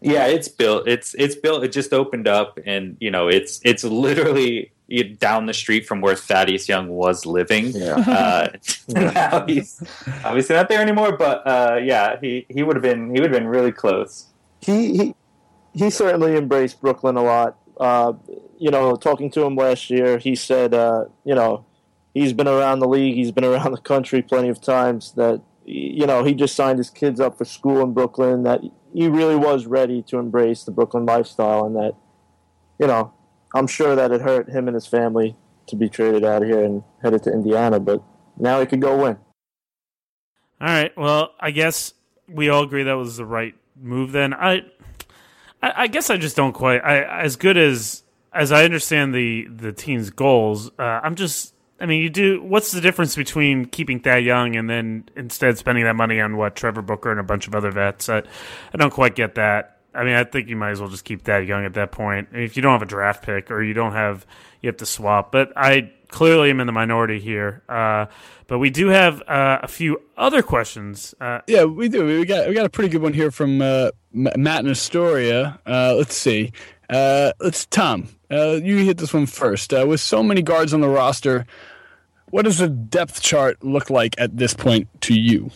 [0.00, 0.88] Yeah, it's built.
[0.88, 1.62] It's it's built.
[1.62, 6.14] It just opened up, and you know, it's it's literally down the street from where
[6.14, 7.68] Thaddeus Young was living.
[7.68, 7.96] Yeah.
[7.96, 8.48] Uh,
[8.88, 9.83] now he's
[10.24, 13.40] obviously not there anymore, but uh, yeah, he, he would have been he would have
[13.40, 14.26] been really close.
[14.61, 15.14] he he
[15.74, 17.59] he certainly embraced Brooklyn a lot.
[17.78, 18.12] Uh,
[18.59, 21.66] you know, talking to him last year, he said, uh, you know,
[22.14, 25.12] he's been around the league, he's been around the country plenty of times.
[25.12, 28.44] That you know, he just signed his kids up for school in Brooklyn.
[28.44, 28.61] That
[28.92, 31.94] he really was ready to embrace the Brooklyn lifestyle, and that
[32.78, 33.12] you know,
[33.54, 35.36] I'm sure that it hurt him and his family
[35.68, 38.02] to be traded out of here and headed to Indiana, but
[38.36, 39.16] now he could go win.
[40.60, 40.96] All right.
[40.96, 41.94] Well, I guess
[42.28, 44.12] we all agree that was the right move.
[44.12, 44.62] Then I,
[45.62, 46.78] I, guess I just don't quite.
[46.78, 50.70] I as good as as I understand the the team's goals.
[50.78, 51.52] Uh, I'm just.
[51.80, 52.42] I mean, you do.
[52.42, 56.54] What's the difference between keeping Thad Young and then instead spending that money on what
[56.54, 58.08] Trevor Booker and a bunch of other vets?
[58.08, 59.73] I, I don't quite get that.
[59.94, 62.28] I mean, I think you might as well just keep Thad Young at that point.
[62.33, 64.26] If you don't have a draft pick or you don't have,
[64.61, 65.30] you have to swap.
[65.33, 67.62] But I clearly am in the minority here.
[67.68, 68.07] Uh,
[68.46, 71.14] but we do have uh, a few other questions.
[71.20, 72.07] Uh, Yeah, we do.
[72.07, 75.59] We got we got a pretty good one here from uh, Matt in Astoria.
[75.66, 76.52] Uh, let's see.
[76.90, 78.09] Uh, let's Tom.
[78.30, 79.72] You hit this one first.
[79.72, 81.46] With so many guards on the roster,
[82.30, 85.50] what does the depth chart look like at this point to you?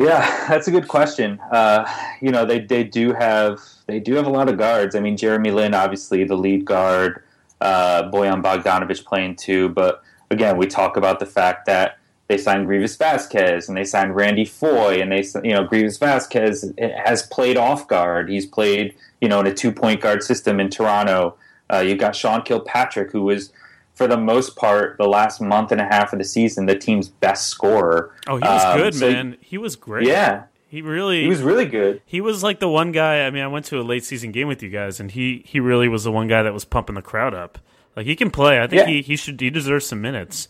[0.00, 1.38] Yeah, that's a good question.
[1.52, 1.84] Uh,
[2.22, 4.94] you know, they they do have they do have a lot of guards.
[4.94, 7.22] I mean, Jeremy Lin, obviously the lead guard.
[7.60, 12.66] Uh, Bojan Bogdanovic playing too, but again, we talk about the fact that they signed
[12.66, 17.58] Greivis Vasquez and they signed Randy Foye and they you know Greivis Vasquez has played
[17.58, 18.30] off guard.
[18.30, 21.36] He's played you know in a two point guard system in Toronto.
[21.70, 23.52] Uh, you got Sean Kilpatrick who was
[24.00, 27.06] for the most part the last month and a half of the season the team's
[27.08, 28.14] best scorer.
[28.26, 29.36] Oh, he was Um, good, so- man.
[29.42, 30.06] He was great.
[30.06, 32.00] Yeah, he really he was really good.
[32.06, 33.26] He was like the one guy.
[33.26, 35.60] I mean, I went to a late season game with you guys, and he he
[35.60, 37.58] really was the one guy that was pumping the crowd up.
[37.94, 38.58] Like he can play.
[38.62, 38.86] I think Yeah.
[38.86, 40.48] he he should he deserves some minutes.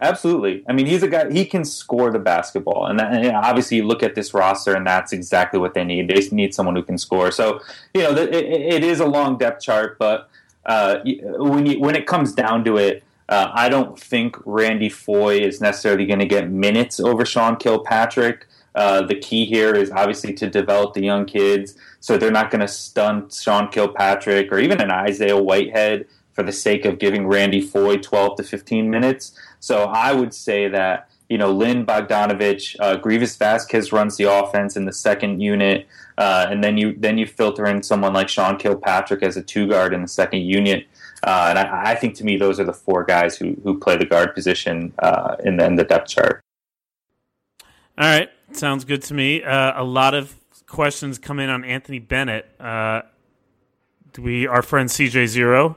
[0.00, 0.64] Absolutely.
[0.68, 1.28] I mean, he's a guy.
[1.30, 4.86] He can score the basketball, and, that, and obviously, you look at this roster, and
[4.86, 6.06] that's exactly what they need.
[6.08, 7.32] They just need someone who can score.
[7.32, 7.60] So,
[7.94, 10.28] you know, it, it is a long depth chart, but
[10.68, 11.00] uh,
[11.38, 15.60] when you, when it comes down to it, uh, I don't think Randy Foye is
[15.60, 18.46] necessarily going to get minutes over Sean Kilpatrick.
[18.74, 22.60] Uh, the key here is obviously to develop the young kids, so they're not going
[22.60, 27.60] to stunt Sean Kilpatrick or even an Isaiah Whitehead for the sake of giving Randy
[27.60, 29.36] Foye 12 to 15 minutes.
[29.58, 34.76] So I would say that you know Lin Bogdanovic, uh, Greivis Vasquez runs the offense
[34.76, 35.86] in the second unit,
[36.16, 39.66] uh, and then you then you filter in someone like Sean Kilpatrick as a two
[39.66, 40.86] guard in the second unit.
[41.22, 43.96] Uh, and I, I think to me those are the four guys who, who play
[43.96, 46.40] the guard position uh, in, the, in the depth chart.
[47.98, 49.42] All right, sounds good to me.
[49.42, 50.36] Uh, a lot of
[50.66, 52.48] questions come in on Anthony Bennett.
[52.60, 53.02] Uh,
[54.18, 55.76] we our friend CJ Zero?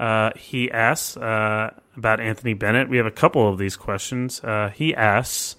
[0.00, 2.88] Uh, he asks uh, about Anthony Bennett.
[2.88, 4.42] We have a couple of these questions.
[4.42, 5.56] Uh, he asks,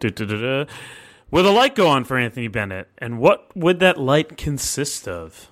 [0.00, 0.64] "Du-du-du-du,
[1.30, 5.50] "Will the light go on for Anthony Bennett, and what would that light consist of?"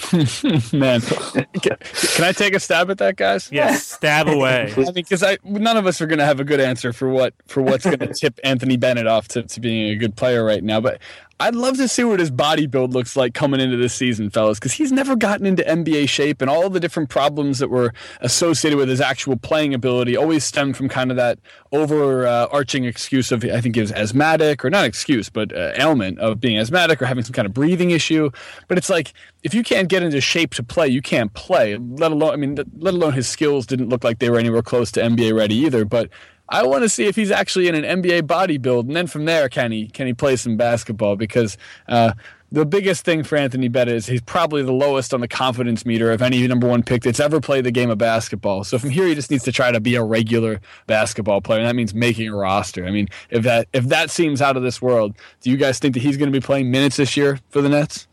[0.12, 3.50] Man, can, can I take a stab at that, guys?
[3.52, 4.72] Yes, stab away.
[4.76, 7.08] I mean, because I none of us are going to have a good answer for
[7.08, 10.44] what for what's going to tip Anthony Bennett off to, to being a good player
[10.44, 10.80] right now.
[10.80, 11.00] But
[11.40, 14.58] I'd love to see what his body build looks like coming into this season, fellas,
[14.58, 18.76] because he's never gotten into NBA shape, and all the different problems that were associated
[18.76, 21.38] with his actual playing ability always stem from kind of that
[21.72, 26.40] overarching excuse of I think he was asthmatic or not excuse, but uh, ailment of
[26.40, 28.30] being asthmatic or having some kind of breathing issue.
[28.68, 31.78] But it's like if you can't get into shape to play, you can't play.
[31.78, 34.92] Let alone, I mean, let alone his skills didn't look like they were anywhere close
[34.92, 35.86] to NBA ready either.
[35.86, 36.10] But
[36.50, 39.24] I want to see if he's actually in an NBA body build, and then from
[39.24, 41.14] there, can he can he play some basketball?
[41.14, 41.56] Because
[41.88, 42.12] uh,
[42.50, 46.10] the biggest thing for Anthony Bennett is he's probably the lowest on the confidence meter
[46.10, 48.64] of any number one pick that's ever played the game of basketball.
[48.64, 51.68] So from here, he just needs to try to be a regular basketball player, and
[51.68, 52.84] that means making a roster.
[52.84, 55.94] I mean, if that if that seems out of this world, do you guys think
[55.94, 58.08] that he's going to be playing minutes this year for the Nets?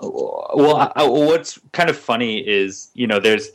[0.00, 3.50] Well, I, what's kind of funny is you know there's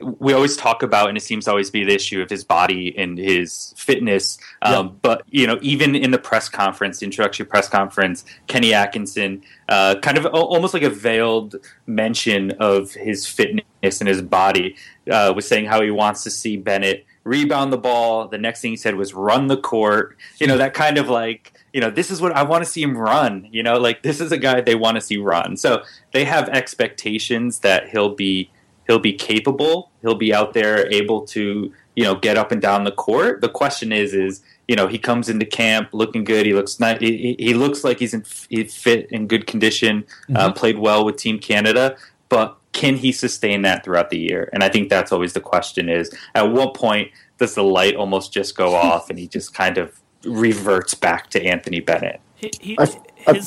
[0.00, 2.96] we always talk about, and it seems to always be the issue of his body
[2.96, 4.38] and his fitness.
[4.62, 9.42] Um, But you know, even in the press conference, the introductory press conference, Kenny Atkinson,
[9.68, 14.76] uh, kind of almost like a veiled mention of his fitness and his body,
[15.10, 18.28] uh, was saying how he wants to see Bennett rebound the ball.
[18.28, 20.16] The next thing he said was run the court.
[20.38, 22.82] You know, that kind of like you know, this is what I want to see
[22.82, 23.48] him run.
[23.50, 25.56] You know, like this is a guy they want to see run.
[25.56, 28.50] So they have expectations that he'll be
[28.90, 29.90] he'll be capable.
[30.02, 33.40] He'll be out there able to you know get up and down the court.
[33.40, 36.44] The question is is you know he comes into camp looking good.
[36.46, 36.98] He looks nice.
[37.00, 40.04] He, he he looks like he's in he's fit in good condition.
[40.34, 41.96] Uh, played well with Team Canada,
[42.28, 44.48] but can he sustain that throughout the year?
[44.52, 48.32] And I think that's always the question: is at what point does the light almost
[48.32, 52.20] just go off and he just kind of reverts back to Anthony Bennett?
[52.34, 53.40] He, he, I- I-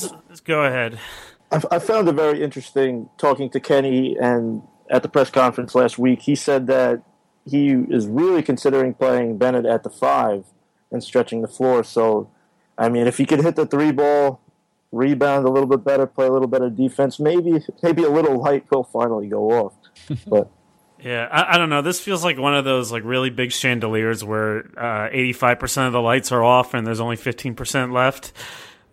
[0.45, 0.99] go ahead.
[1.51, 5.97] I, I found it very interesting talking to Kenny and at the press conference last
[5.97, 6.21] week.
[6.21, 7.01] He said that
[7.45, 10.45] he is really considering playing Bennett at the five
[10.91, 11.83] and stretching the floor.
[11.83, 12.29] So,
[12.77, 14.39] I mean, if he could hit the three ball,
[14.91, 18.69] rebound a little bit better, play a little better defense, maybe maybe a little light
[18.71, 19.73] will finally go off.
[20.27, 20.49] But
[20.99, 21.81] Yeah, I, I don't know.
[21.81, 25.93] This feels like one of those like really big chandeliers where uh, eighty-five percent of
[25.93, 28.31] the lights are off and there's only fifteen percent left.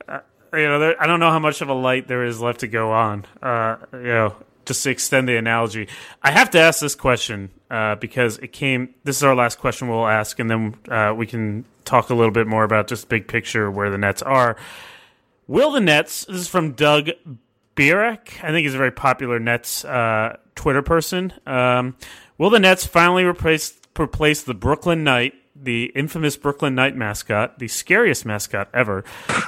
[0.09, 0.20] Uh,
[0.55, 2.68] you know, there, I don't know how much of a light there is left to
[2.68, 3.26] go on.
[3.40, 4.37] Uh, you know,
[4.71, 5.89] just to extend the analogy,
[6.23, 8.95] I have to ask this question uh, because it came.
[9.03, 12.31] This is our last question we'll ask, and then uh, we can talk a little
[12.31, 14.57] bit more about just big picture where the Nets are.
[15.49, 16.25] Will the Nets?
[16.27, 17.11] This is from Doug
[17.75, 18.45] Bierek.
[18.45, 21.33] I think he's a very popular Nets uh, Twitter person.
[21.49, 21.97] Um,
[22.39, 27.66] will the Nets finally replace replace the Brooklyn Knight, the infamous Brooklyn Knight mascot, the
[27.66, 29.03] scariest mascot ever,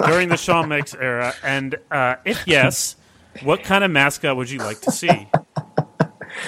[0.05, 1.33] during the Sean Marks era?
[1.45, 2.97] And uh, if yes,
[3.41, 5.27] what kind of mascot would you like to see?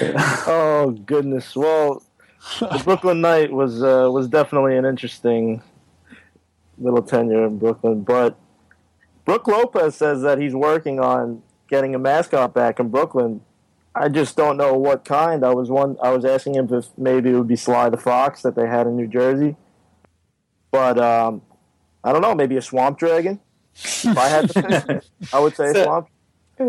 [0.46, 2.02] oh goodness, well,
[2.60, 5.62] the Brooklyn Knight was uh, was definitely an interesting
[6.78, 8.38] little tenure in Brooklyn, but
[9.24, 13.40] Brook Lopez says that he's working on getting a mascot back in Brooklyn.
[13.94, 15.44] I just don't know what kind.
[15.44, 15.96] I was one.
[16.02, 18.86] I was asking him if maybe it would be Sly the Fox that they had
[18.86, 19.56] in New Jersey,
[20.70, 21.42] but um,
[22.04, 22.34] I don't know.
[22.34, 23.40] Maybe a swamp dragon.
[23.74, 26.08] If I had to I would say a So- swamp.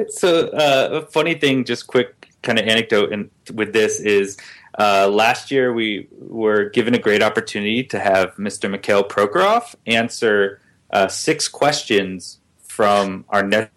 [0.09, 4.37] So, uh, a funny thing, just quick kind of anecdote in, with this is
[4.77, 8.69] uh, last year we were given a great opportunity to have Mr.
[8.69, 10.61] Mikhail Prokhorov answer
[10.91, 13.71] uh, six questions from our Nets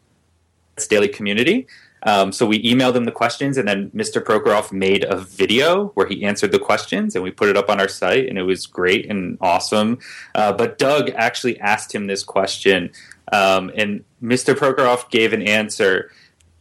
[0.89, 1.67] daily community.
[2.03, 4.23] Um, so we emailed him the questions, and then Mr.
[4.23, 7.79] Prokhorov made a video where he answered the questions, and we put it up on
[7.79, 9.99] our site, and it was great and awesome.
[10.35, 12.91] Uh, but Doug actually asked him this question,
[13.33, 14.55] um, and Mr.
[14.55, 16.11] Prokhorov gave an answer.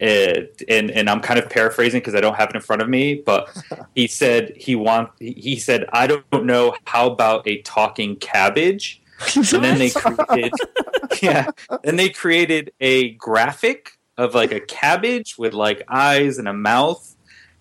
[0.01, 2.87] uh, and and I'm kind of paraphrasing because I don't have it in front of
[2.87, 3.49] me, but
[3.95, 9.01] he said he want he said I don't know how about a talking cabbage,
[9.35, 10.53] and then they created
[11.21, 11.47] yeah,
[11.83, 17.15] and they created a graphic of like a cabbage with like eyes and a mouth,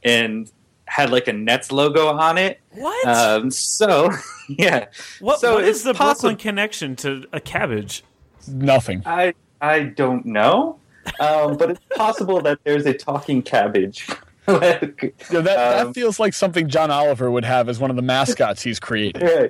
[0.05, 0.51] and
[0.85, 2.61] had like a Nets logo on it.
[2.71, 3.07] What?
[3.07, 4.11] Um, so
[4.49, 4.87] yeah,
[5.19, 8.05] what so what is the possible- Brooklyn connection to a cabbage?
[8.49, 9.03] Nothing.
[9.07, 10.79] I I don't know,
[11.21, 14.09] um, but it's possible that there's a talking cabbage.
[14.49, 17.97] Like, Yeah, that, Um, that feels like something John Oliver would have as one of
[17.97, 19.21] the mascots he's created.
[19.23, 19.49] yeah,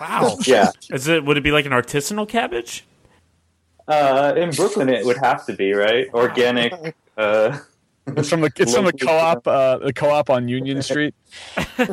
[0.00, 0.38] Wow.
[0.44, 0.70] yeah.
[0.90, 2.84] Is it would it be like an artisanal cabbage?
[3.86, 6.96] Uh, in Brooklyn, it would have to be right, organic.
[7.16, 7.58] Uh,
[8.08, 11.14] It's from the it's from the co-op uh, the co-op on Union Street.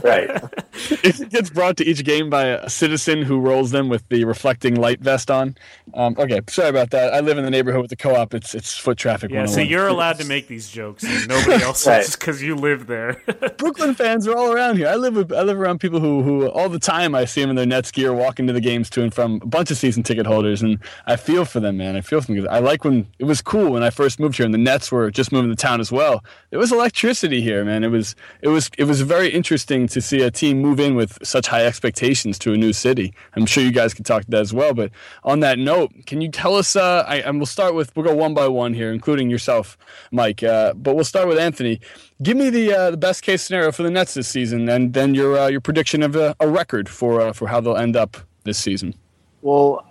[0.03, 0.41] Right.
[1.01, 4.75] It gets brought to each game by a citizen who rolls them with the reflecting
[4.75, 5.55] light vest on.
[5.93, 7.13] Um, okay, sorry about that.
[7.13, 8.33] I live in the neighborhood with the co-op.
[8.33, 9.31] It's it's foot traffic.
[9.31, 12.01] Yeah, so you're allowed to make these jokes, and nobody else Right.
[12.01, 13.21] is because you live there.
[13.57, 14.87] Brooklyn fans are all around here.
[14.87, 17.49] I live with I live around people who who all the time I see them
[17.49, 19.39] in their Nets gear walking to the games to and from.
[19.41, 21.95] A bunch of season ticket holders, and I feel for them, man.
[21.95, 24.37] I feel for them because I like when it was cool when I first moved
[24.37, 26.23] here, and the Nets were just moving to town as well.
[26.51, 27.83] There was electricity here, man.
[27.83, 31.17] It was it was it was very interesting to see a team move in with
[31.23, 33.13] such high expectations to a new city.
[33.35, 34.73] I'm sure you guys can talk to that as well.
[34.73, 34.91] But
[35.23, 36.75] on that note, can you tell us?
[36.75, 39.77] Uh, I, and we'll start with we'll go one by one here, including yourself,
[40.11, 40.43] Mike.
[40.43, 41.79] Uh, but we'll start with Anthony.
[42.21, 45.15] Give me the uh, the best case scenario for the Nets this season, and then
[45.15, 48.17] your uh, your prediction of a, a record for uh, for how they'll end up
[48.43, 48.93] this season.
[49.41, 49.85] Well,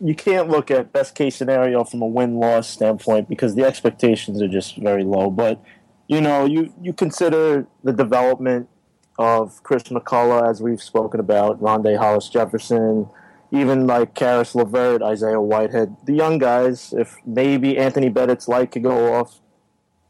[0.00, 4.40] you can't look at best case scenario from a win loss standpoint because the expectations
[4.40, 5.30] are just very low.
[5.30, 5.62] But
[6.10, 8.68] you know, you you consider the development
[9.16, 13.08] of Chris McCullough, as we've spoken about, Rondae Hollis Jefferson,
[13.52, 16.92] even like Caris LeVert, Isaiah Whitehead, the young guys.
[16.92, 19.38] If maybe Anthony Bennett's light could go off,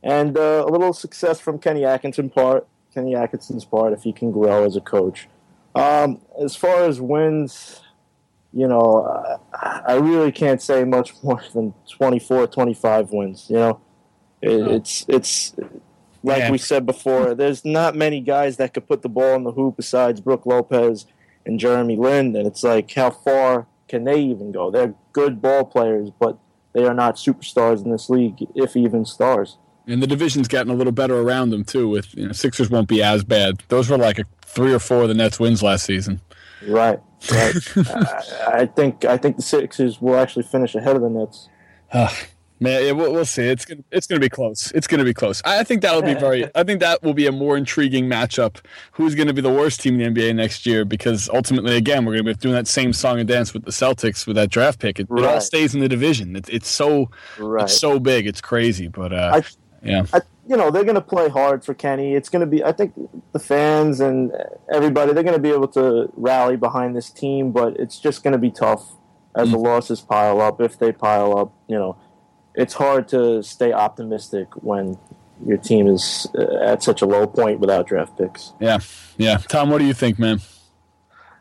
[0.03, 4.33] and uh, a little success from Kenny Atkinson part, Kenny Atkinson's part, if he can
[4.33, 5.29] grow as a coach.
[5.75, 7.83] Um, as far as wins,
[8.55, 13.51] you know, I, I really can't say much more than 24, 25 wins.
[13.51, 13.81] You know,
[14.41, 15.55] it, it's it's
[16.23, 16.51] like Yeah.
[16.51, 17.35] we said before.
[17.35, 21.07] There's not many guys that could put the ball in the hoop besides Brook Lopez
[21.47, 24.71] and Jeremy Lin, and it's like how far can they even go?
[24.71, 26.39] They're good ball players, but
[26.73, 29.57] they are not superstars in this league, if even stars.
[29.87, 31.89] And the division's gotten a little better around them too.
[31.89, 33.63] With you know, Sixers won't be as bad.
[33.69, 36.21] Those were like a, three or four of the Nets wins last season.
[36.69, 37.01] Right,
[37.33, 37.55] right.
[37.77, 41.49] I, I think I think the Sixers will actually finish ahead of the Nets.
[41.93, 42.15] Ah,
[42.63, 43.45] Man, yeah, we'll, we'll see.
[43.45, 44.71] It's gonna, it's going to be close.
[44.73, 45.41] It's going to be close.
[45.47, 46.49] I I think that'll be very.
[46.55, 48.57] I think that will be a more intriguing matchup.
[48.93, 50.85] Who's going to be the worst team in the NBA next year?
[50.85, 53.71] Because ultimately, again, we're going to be doing that same song and dance with the
[53.71, 55.01] Celtics with that draft pick.
[55.01, 55.43] It, it all Right.
[55.43, 56.37] stays in the division.
[56.37, 57.65] It's it's so Right.
[57.65, 58.27] it's so big.
[58.27, 58.89] It's crazy.
[58.89, 59.43] But uh, I-
[59.83, 62.15] yeah, I, you know, they're going to play hard for Kenny.
[62.15, 62.93] It's going to be, I think,
[63.33, 64.31] the fans and
[64.71, 68.33] everybody, they're going to be able to rally behind this team, but it's just going
[68.33, 68.93] to be tough
[69.35, 70.61] as the losses pile up.
[70.61, 71.97] If they pile up, you know,
[72.55, 74.99] it's hard to stay optimistic when
[75.47, 78.53] your team is uh, at such a low point without draft picks.
[78.61, 78.79] yeah,
[79.17, 79.39] yeah.
[79.39, 80.41] Tom, what do you think, man?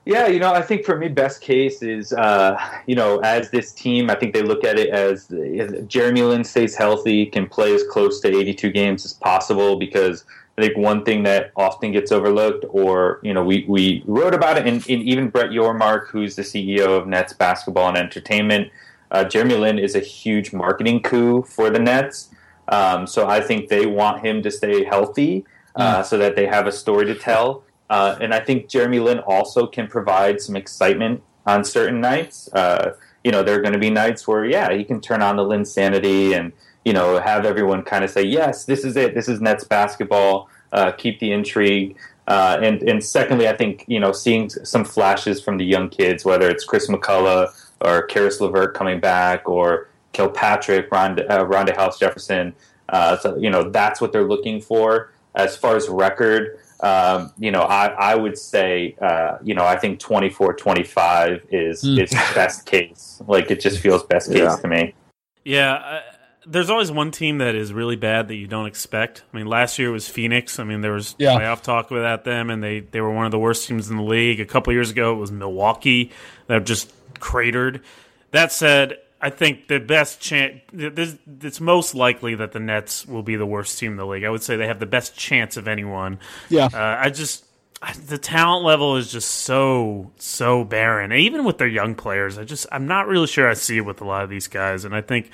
[0.06, 2.58] Yeah, you know, I think for me, best case is, uh,
[2.88, 5.32] you know, as this team, I think they look at it as
[5.88, 10.24] Jeremy Lin stays healthy, can play as close to 82 games as possible because
[10.58, 14.58] I think one thing that often gets overlooked, or, you know, we, we wrote about
[14.58, 18.72] it, and, and even Brett Yormark, who's the CEO of Nets Basketball and Entertainment,
[19.12, 22.30] uh, Jeremy Lin is a huge marketing coup for the Nets.
[22.68, 25.46] Um, so I think they want him to stay healthy
[25.76, 27.64] uh, so that they have a story to tell.
[27.90, 32.48] Uh, and I think Jeremy Lin also can provide some excitement on certain nights.
[32.54, 32.94] Uh,
[33.24, 35.44] you know, there are going to be nights where, yeah, he can turn on the
[35.44, 36.54] Linsanity and,
[36.86, 39.16] you know, have everyone kind of say, yes, this is it.
[39.16, 40.50] This is Nets basketball.
[40.72, 41.98] Uh, keep the intrigue.
[42.28, 46.24] Uh, and, and secondly, I think, you know, seeing some flashes from the young kids,
[46.24, 47.50] whether it's Chris McCullough
[47.82, 52.54] or Caris LeVert coming back or Kilpatrick, Rond- uh, Rondae Hollis Jefferson,
[52.90, 56.58] Uh, so you know that's what they're looking for as far as record.
[56.82, 61.84] Um, you know, I, I would say, uh, you know, I think 24 25 is,
[61.84, 62.02] Mm.
[62.02, 63.22] is best case.
[63.28, 64.56] Like, it just feels best case Yeah.
[64.56, 64.94] to me.
[65.44, 66.00] Yeah, uh,
[66.48, 69.24] there's always one team that is really bad that you don't expect.
[69.34, 70.58] I mean, last year it was Phoenix.
[70.58, 71.38] I mean, there was Yeah.
[71.38, 74.04] playoff talk without them, and they, they were one of the worst teams in the
[74.04, 74.40] league.
[74.40, 76.12] A couple years ago, it was Milwaukee
[76.48, 77.82] that just cratered.
[78.32, 83.36] That said, I think the best chance, it's most likely that the Nets will be
[83.36, 84.24] the worst team in the league.
[84.24, 86.20] I would say they have the best chance of anyone.
[86.50, 86.70] Yeah.
[86.72, 87.46] Uh, I just
[88.06, 91.12] the talent level is just so so barren.
[91.12, 93.86] And even with their young players, I just I'm not really sure I see it
[93.86, 94.86] with a lot of these guys.
[94.86, 95.32] And I think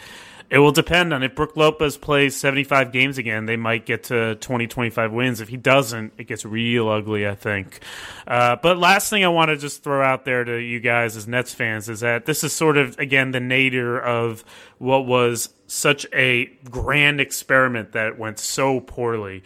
[0.56, 4.36] it will depend on if Brook Lopez plays 75 games again, they might get to
[4.36, 5.41] 20 25 wins.
[5.41, 7.82] If he doesn't, it gets real ugly, I think.
[8.26, 11.28] Uh, but last thing I want to just throw out there to you guys as
[11.28, 14.45] Nets fans is that this is sort of again the nadir of
[14.78, 19.43] what was such a grand experiment that went so poorly.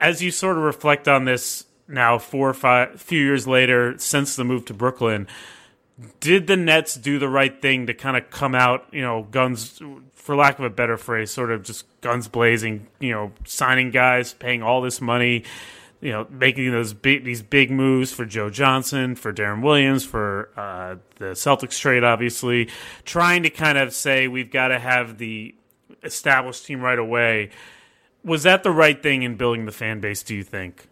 [0.00, 4.34] As you sort of reflect on this now, four or five, few years later since
[4.34, 5.28] the move to Brooklyn,
[6.20, 9.80] did the Nets do the right thing to kind of come out, you know, guns,
[10.14, 14.32] for lack of a better phrase, sort of just guns blazing, you know, signing guys,
[14.32, 15.44] paying all this money,
[16.00, 20.50] you know, making those big, these big moves for Joe Johnson, for Deron Williams, for
[20.56, 22.68] uh, the Celtics trade, obviously,
[23.04, 25.54] trying to kind of say we've got to have the
[26.04, 27.50] established team right away.
[28.24, 30.22] Was that the right thing in building the fan base?
[30.22, 30.86] Do you think?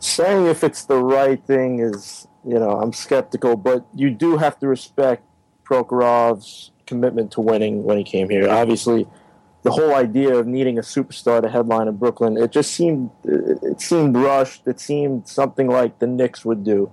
[0.00, 4.58] Saying if it's the right thing is, you know, I'm skeptical, but you do have
[4.60, 5.22] to respect
[5.64, 8.48] Prokhorov's commitment to winning when he came here.
[8.50, 9.06] Obviously,
[9.62, 13.58] the whole idea of needing a superstar to headline in Brooklyn, it just seemed it
[13.62, 14.66] it seemed rushed.
[14.66, 16.92] It seemed something like the Knicks would do.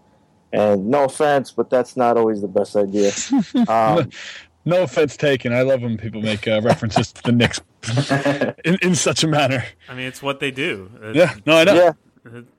[0.53, 3.11] And no offense, but that's not always the best idea.
[3.67, 4.09] Um,
[4.63, 5.53] No offense taken.
[5.53, 7.59] I love when people make uh, references to the Knicks
[8.63, 9.63] in, in such a manner.
[9.89, 10.91] I mean, it's what they do.
[11.01, 11.73] It- Yeah, no, I know.
[11.73, 11.95] yeah, it-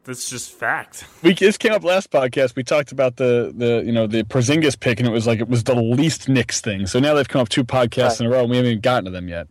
[0.04, 1.04] That's just fact.
[1.22, 2.56] We this came up last podcast.
[2.56, 5.48] We talked about the the you know the Porzingis pick, and it was like it
[5.48, 6.86] was the least Knicks thing.
[6.86, 9.04] So now they've come up two podcasts in a row, and we haven't even gotten
[9.04, 9.46] to them yet.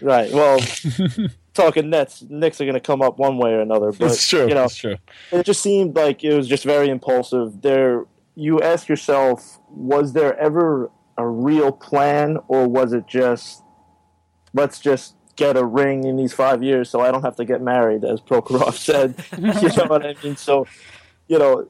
[0.00, 0.32] right.
[0.32, 0.60] Well,
[1.54, 3.90] talking Nets, Knicks are going to come up one way or another.
[3.90, 4.46] But It's true.
[4.48, 4.96] you know, it's true.
[5.32, 7.60] it just seemed like it was just very impulsive.
[7.60, 8.04] There,
[8.36, 13.62] you ask yourself, was there ever a real plan, or was it just
[14.52, 17.62] let's just get a ring in these five years so I don't have to get
[17.62, 19.14] married, as Prokhorov said.
[19.38, 20.36] you know what I mean?
[20.36, 20.66] So,
[21.28, 21.66] you know,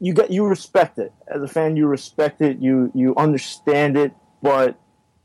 [0.00, 1.76] you get you respect it as a fan.
[1.76, 2.58] You respect it.
[2.58, 4.12] You you understand it.
[4.42, 4.78] But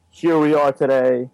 [0.09, 1.29] here we are today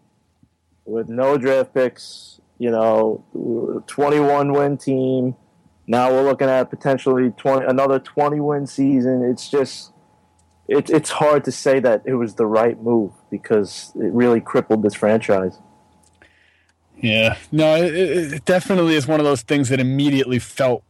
[0.86, 2.42] with no draft picks.
[2.58, 5.36] You know, twenty-one win team.
[5.88, 9.24] Now we're looking at potentially 20, another 20 win season.
[9.24, 9.92] It's just,
[10.68, 14.82] it, it's hard to say that it was the right move because it really crippled
[14.82, 15.60] this franchise.
[17.02, 20.84] Yeah, no, it, it it definitely is one of those things that immediately felt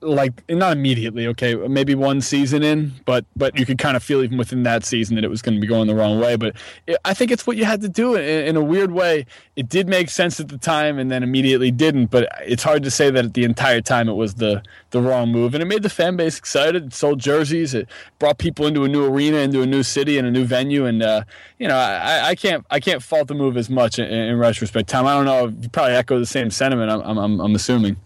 [0.00, 1.26] like not immediately.
[1.28, 4.84] Okay, maybe one season in, but but you could kind of feel even within that
[4.84, 6.36] season that it was going to be going the wrong way.
[6.36, 6.56] But
[6.86, 9.26] it, I think it's what you had to do in, in a weird way.
[9.56, 12.06] It did make sense at the time, and then immediately didn't.
[12.06, 15.54] But it's hard to say that the entire time it was the the wrong move.
[15.54, 16.86] And it made the fan base excited.
[16.86, 17.74] It sold jerseys.
[17.74, 20.86] It brought people into a new arena, into a new city, and a new venue.
[20.86, 21.24] And uh,
[21.58, 24.88] you know, I, I can't I can't fault the move as much in, in retrospect.
[24.88, 25.48] Tom, I don't know.
[25.60, 26.90] You probably echo the same sentiment.
[26.90, 27.96] I'm I'm, I'm assuming.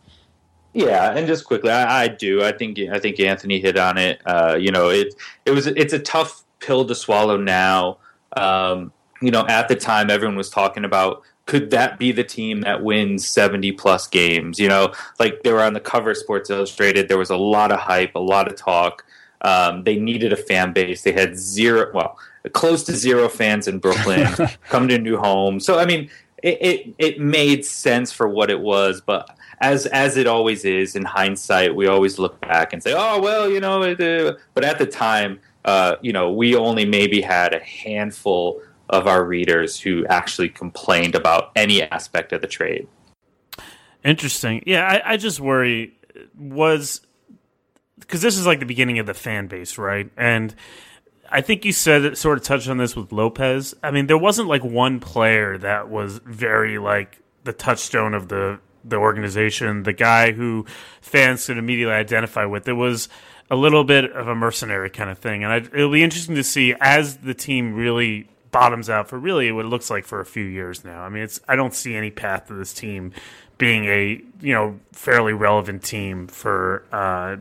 [0.77, 2.45] Yeah, and just quickly, I, I do.
[2.45, 4.21] I think I think Anthony hit on it.
[4.27, 5.15] Uh, you know, it
[5.47, 7.97] it was it's a tough pill to swallow now.
[8.37, 12.61] Um, you know, at the time, everyone was talking about could that be the team
[12.61, 14.59] that wins seventy plus games?
[14.59, 17.09] You know, like they were on the cover of Sports Illustrated.
[17.09, 19.03] There was a lot of hype, a lot of talk.
[19.41, 21.03] Um, they needed a fan base.
[21.03, 22.19] They had zero, well,
[22.53, 24.29] close to zero fans in Brooklyn,
[24.69, 25.59] come to a new home.
[25.59, 26.11] So I mean,
[26.47, 30.95] it, it it made sense for what it was, but as as it always is
[30.95, 34.79] in hindsight, we always look back and say, "Oh well, you know." Uh, but at
[34.79, 40.07] the time, uh, you know, we only maybe had a handful of our readers who
[40.07, 42.87] actually complained about any aspect of the trade.
[44.05, 44.63] Interesting.
[44.65, 45.95] Yeah, I, I just worry
[46.39, 47.01] was
[47.99, 50.09] because this is like the beginning of the fan base, right?
[50.17, 50.55] And
[51.31, 53.75] I think you said sort of touched on this with Lopez.
[53.83, 58.61] I mean, there wasn't like one player that was very like the touchstone of the
[58.85, 60.65] the organization, the guy who
[61.01, 62.69] fans could immediately identify with.
[62.69, 63.09] It was
[63.51, 66.45] a little bit of a mercenary kind of thing, and I, it'll be interesting to
[66.45, 70.25] see as the team really bottoms out for really what it looks like for a
[70.25, 71.03] few years now.
[71.03, 73.13] I mean, it's I don't see any path to this team
[73.59, 77.37] being a you know fairly relevant team for uh,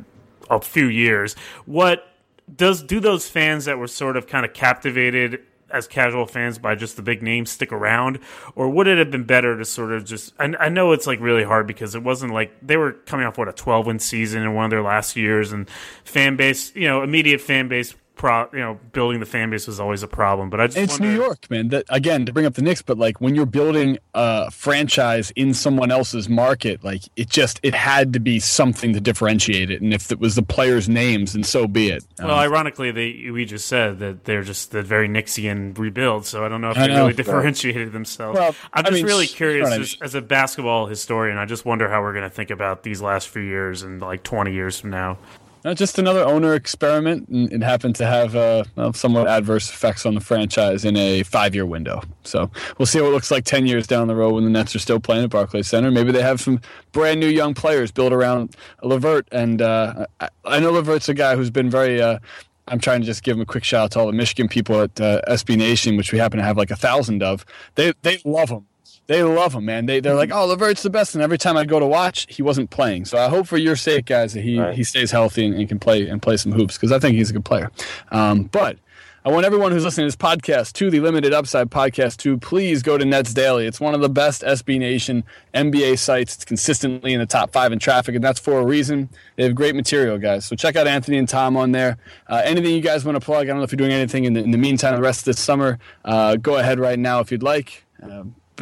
[0.49, 1.35] a few years.
[1.65, 2.07] What
[2.53, 5.41] does do those fans that were sort of kind of captivated
[5.71, 8.19] as casual fans by just the big names stick around,
[8.55, 10.33] or would it have been better to sort of just?
[10.39, 13.37] I, I know it's like really hard because it wasn't like they were coming off
[13.37, 15.69] what a 12 win season in one of their last years, and
[16.03, 19.79] fan base, you know, immediate fan base pro, you know, building the fan base was
[19.79, 20.49] always a problem.
[20.49, 21.67] But I just it's wonder, New York, man.
[21.69, 25.53] That again to bring up the Knicks, but like when you're building a franchise in
[25.53, 29.81] someone else's market, like it just it had to be something to differentiate it.
[29.81, 32.03] And if it was the players' names, then so be it.
[32.19, 36.45] Well, Um, ironically, they we just said that they're just the very Nixian rebuild, so
[36.45, 37.01] I don't know if they know.
[37.03, 38.37] really differentiated themselves.
[38.39, 40.87] Well, I'm I just mean, really curious you know what I as, as a basketball
[40.87, 41.37] historian.
[41.37, 44.23] I just wonder how we're going to think about these last few years and like
[44.23, 45.17] 20 years from now.
[45.65, 50.05] Uh, just another owner experiment, and it happened to have uh, well, somewhat adverse effects
[50.05, 52.03] on the franchise in a five-year window.
[52.23, 54.75] So we'll see what it looks like ten years down the road when the Nets
[54.75, 55.89] are still playing at Barclays Center.
[55.89, 56.61] Maybe they have some
[56.91, 60.05] brand new young players built around LeVert, and uh,
[60.45, 61.99] I, know LeVert's a guy who's been very.
[61.99, 62.19] Uh,
[62.67, 64.81] I'm trying to just give him a quick shout out to all the Michigan people
[64.81, 67.43] at uh, SB Nation, which we happen to have like a thousand of.
[67.73, 68.67] They they love him.
[69.07, 69.85] They love him, man.
[69.85, 71.13] They they're like, oh, LeVert's the best.
[71.15, 73.05] And every time I go to watch, he wasn't playing.
[73.05, 74.73] So I hope for your sake, guys, that he, Right.
[74.75, 77.29] he stays healthy and, and can play and play some hoops because I think he's
[77.29, 77.69] a good player.
[78.11, 78.77] Um, but
[79.23, 82.81] I want everyone who's listening to this podcast to the Limited Upside podcast to please
[82.83, 83.65] go to Nets Daily.
[83.67, 86.35] It's one of the best SB Nation NBA sites.
[86.35, 89.09] It's consistently in the top five in traffic, and that's for a reason.
[89.35, 90.45] They have great material, guys.
[90.45, 91.97] So check out Anthony and Tom on there.
[92.27, 93.45] Uh, anything you guys want to plug?
[93.45, 95.25] I don't know if you're doing anything in the, in the meantime, the rest of
[95.25, 95.79] this summer.
[96.03, 97.83] Uh, go ahead right now if you'd like.
[97.99, 98.11] But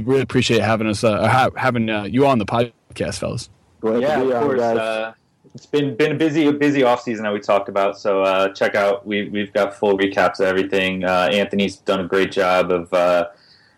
[0.02, 3.50] really appreciate having us, uh, ha- having uh, you on the podcast, fellas.
[3.82, 4.60] Glad yeah, of on, course.
[4.60, 4.78] guys.
[4.78, 5.14] Uh,
[5.54, 8.00] it's been been a busy busy off season that we talked about.
[8.00, 11.04] So uh, check out we we've got full recaps of everything.
[11.04, 13.28] Uh, Anthony's done a great job of uh,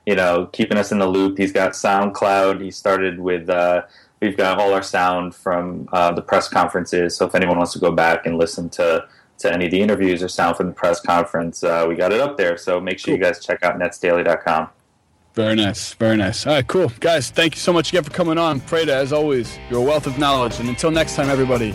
[0.05, 1.37] you know keeping us in the loop.
[1.37, 2.61] He's got SoundCloud.
[2.61, 3.49] He started with.
[3.49, 3.83] Uh,
[4.21, 7.15] We've got all our sound from uh, the press conferences.
[7.15, 9.07] So if anyone wants to go back and listen to,
[9.39, 12.21] to any of the interviews or sound from the press conference, uh, we got it
[12.21, 12.57] up there.
[12.57, 14.69] So make sure you guys check out netsdaily.com.
[15.35, 15.93] Very nice.
[15.95, 16.47] Very nice.
[16.47, 16.91] All right, cool.
[17.01, 18.61] Guys, thank you so much again for coming on.
[18.61, 20.59] Prada, as always, you're a wealth of knowledge.
[20.61, 21.73] And until next time, everybody,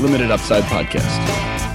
[0.00, 1.67] Limited Upside Podcast.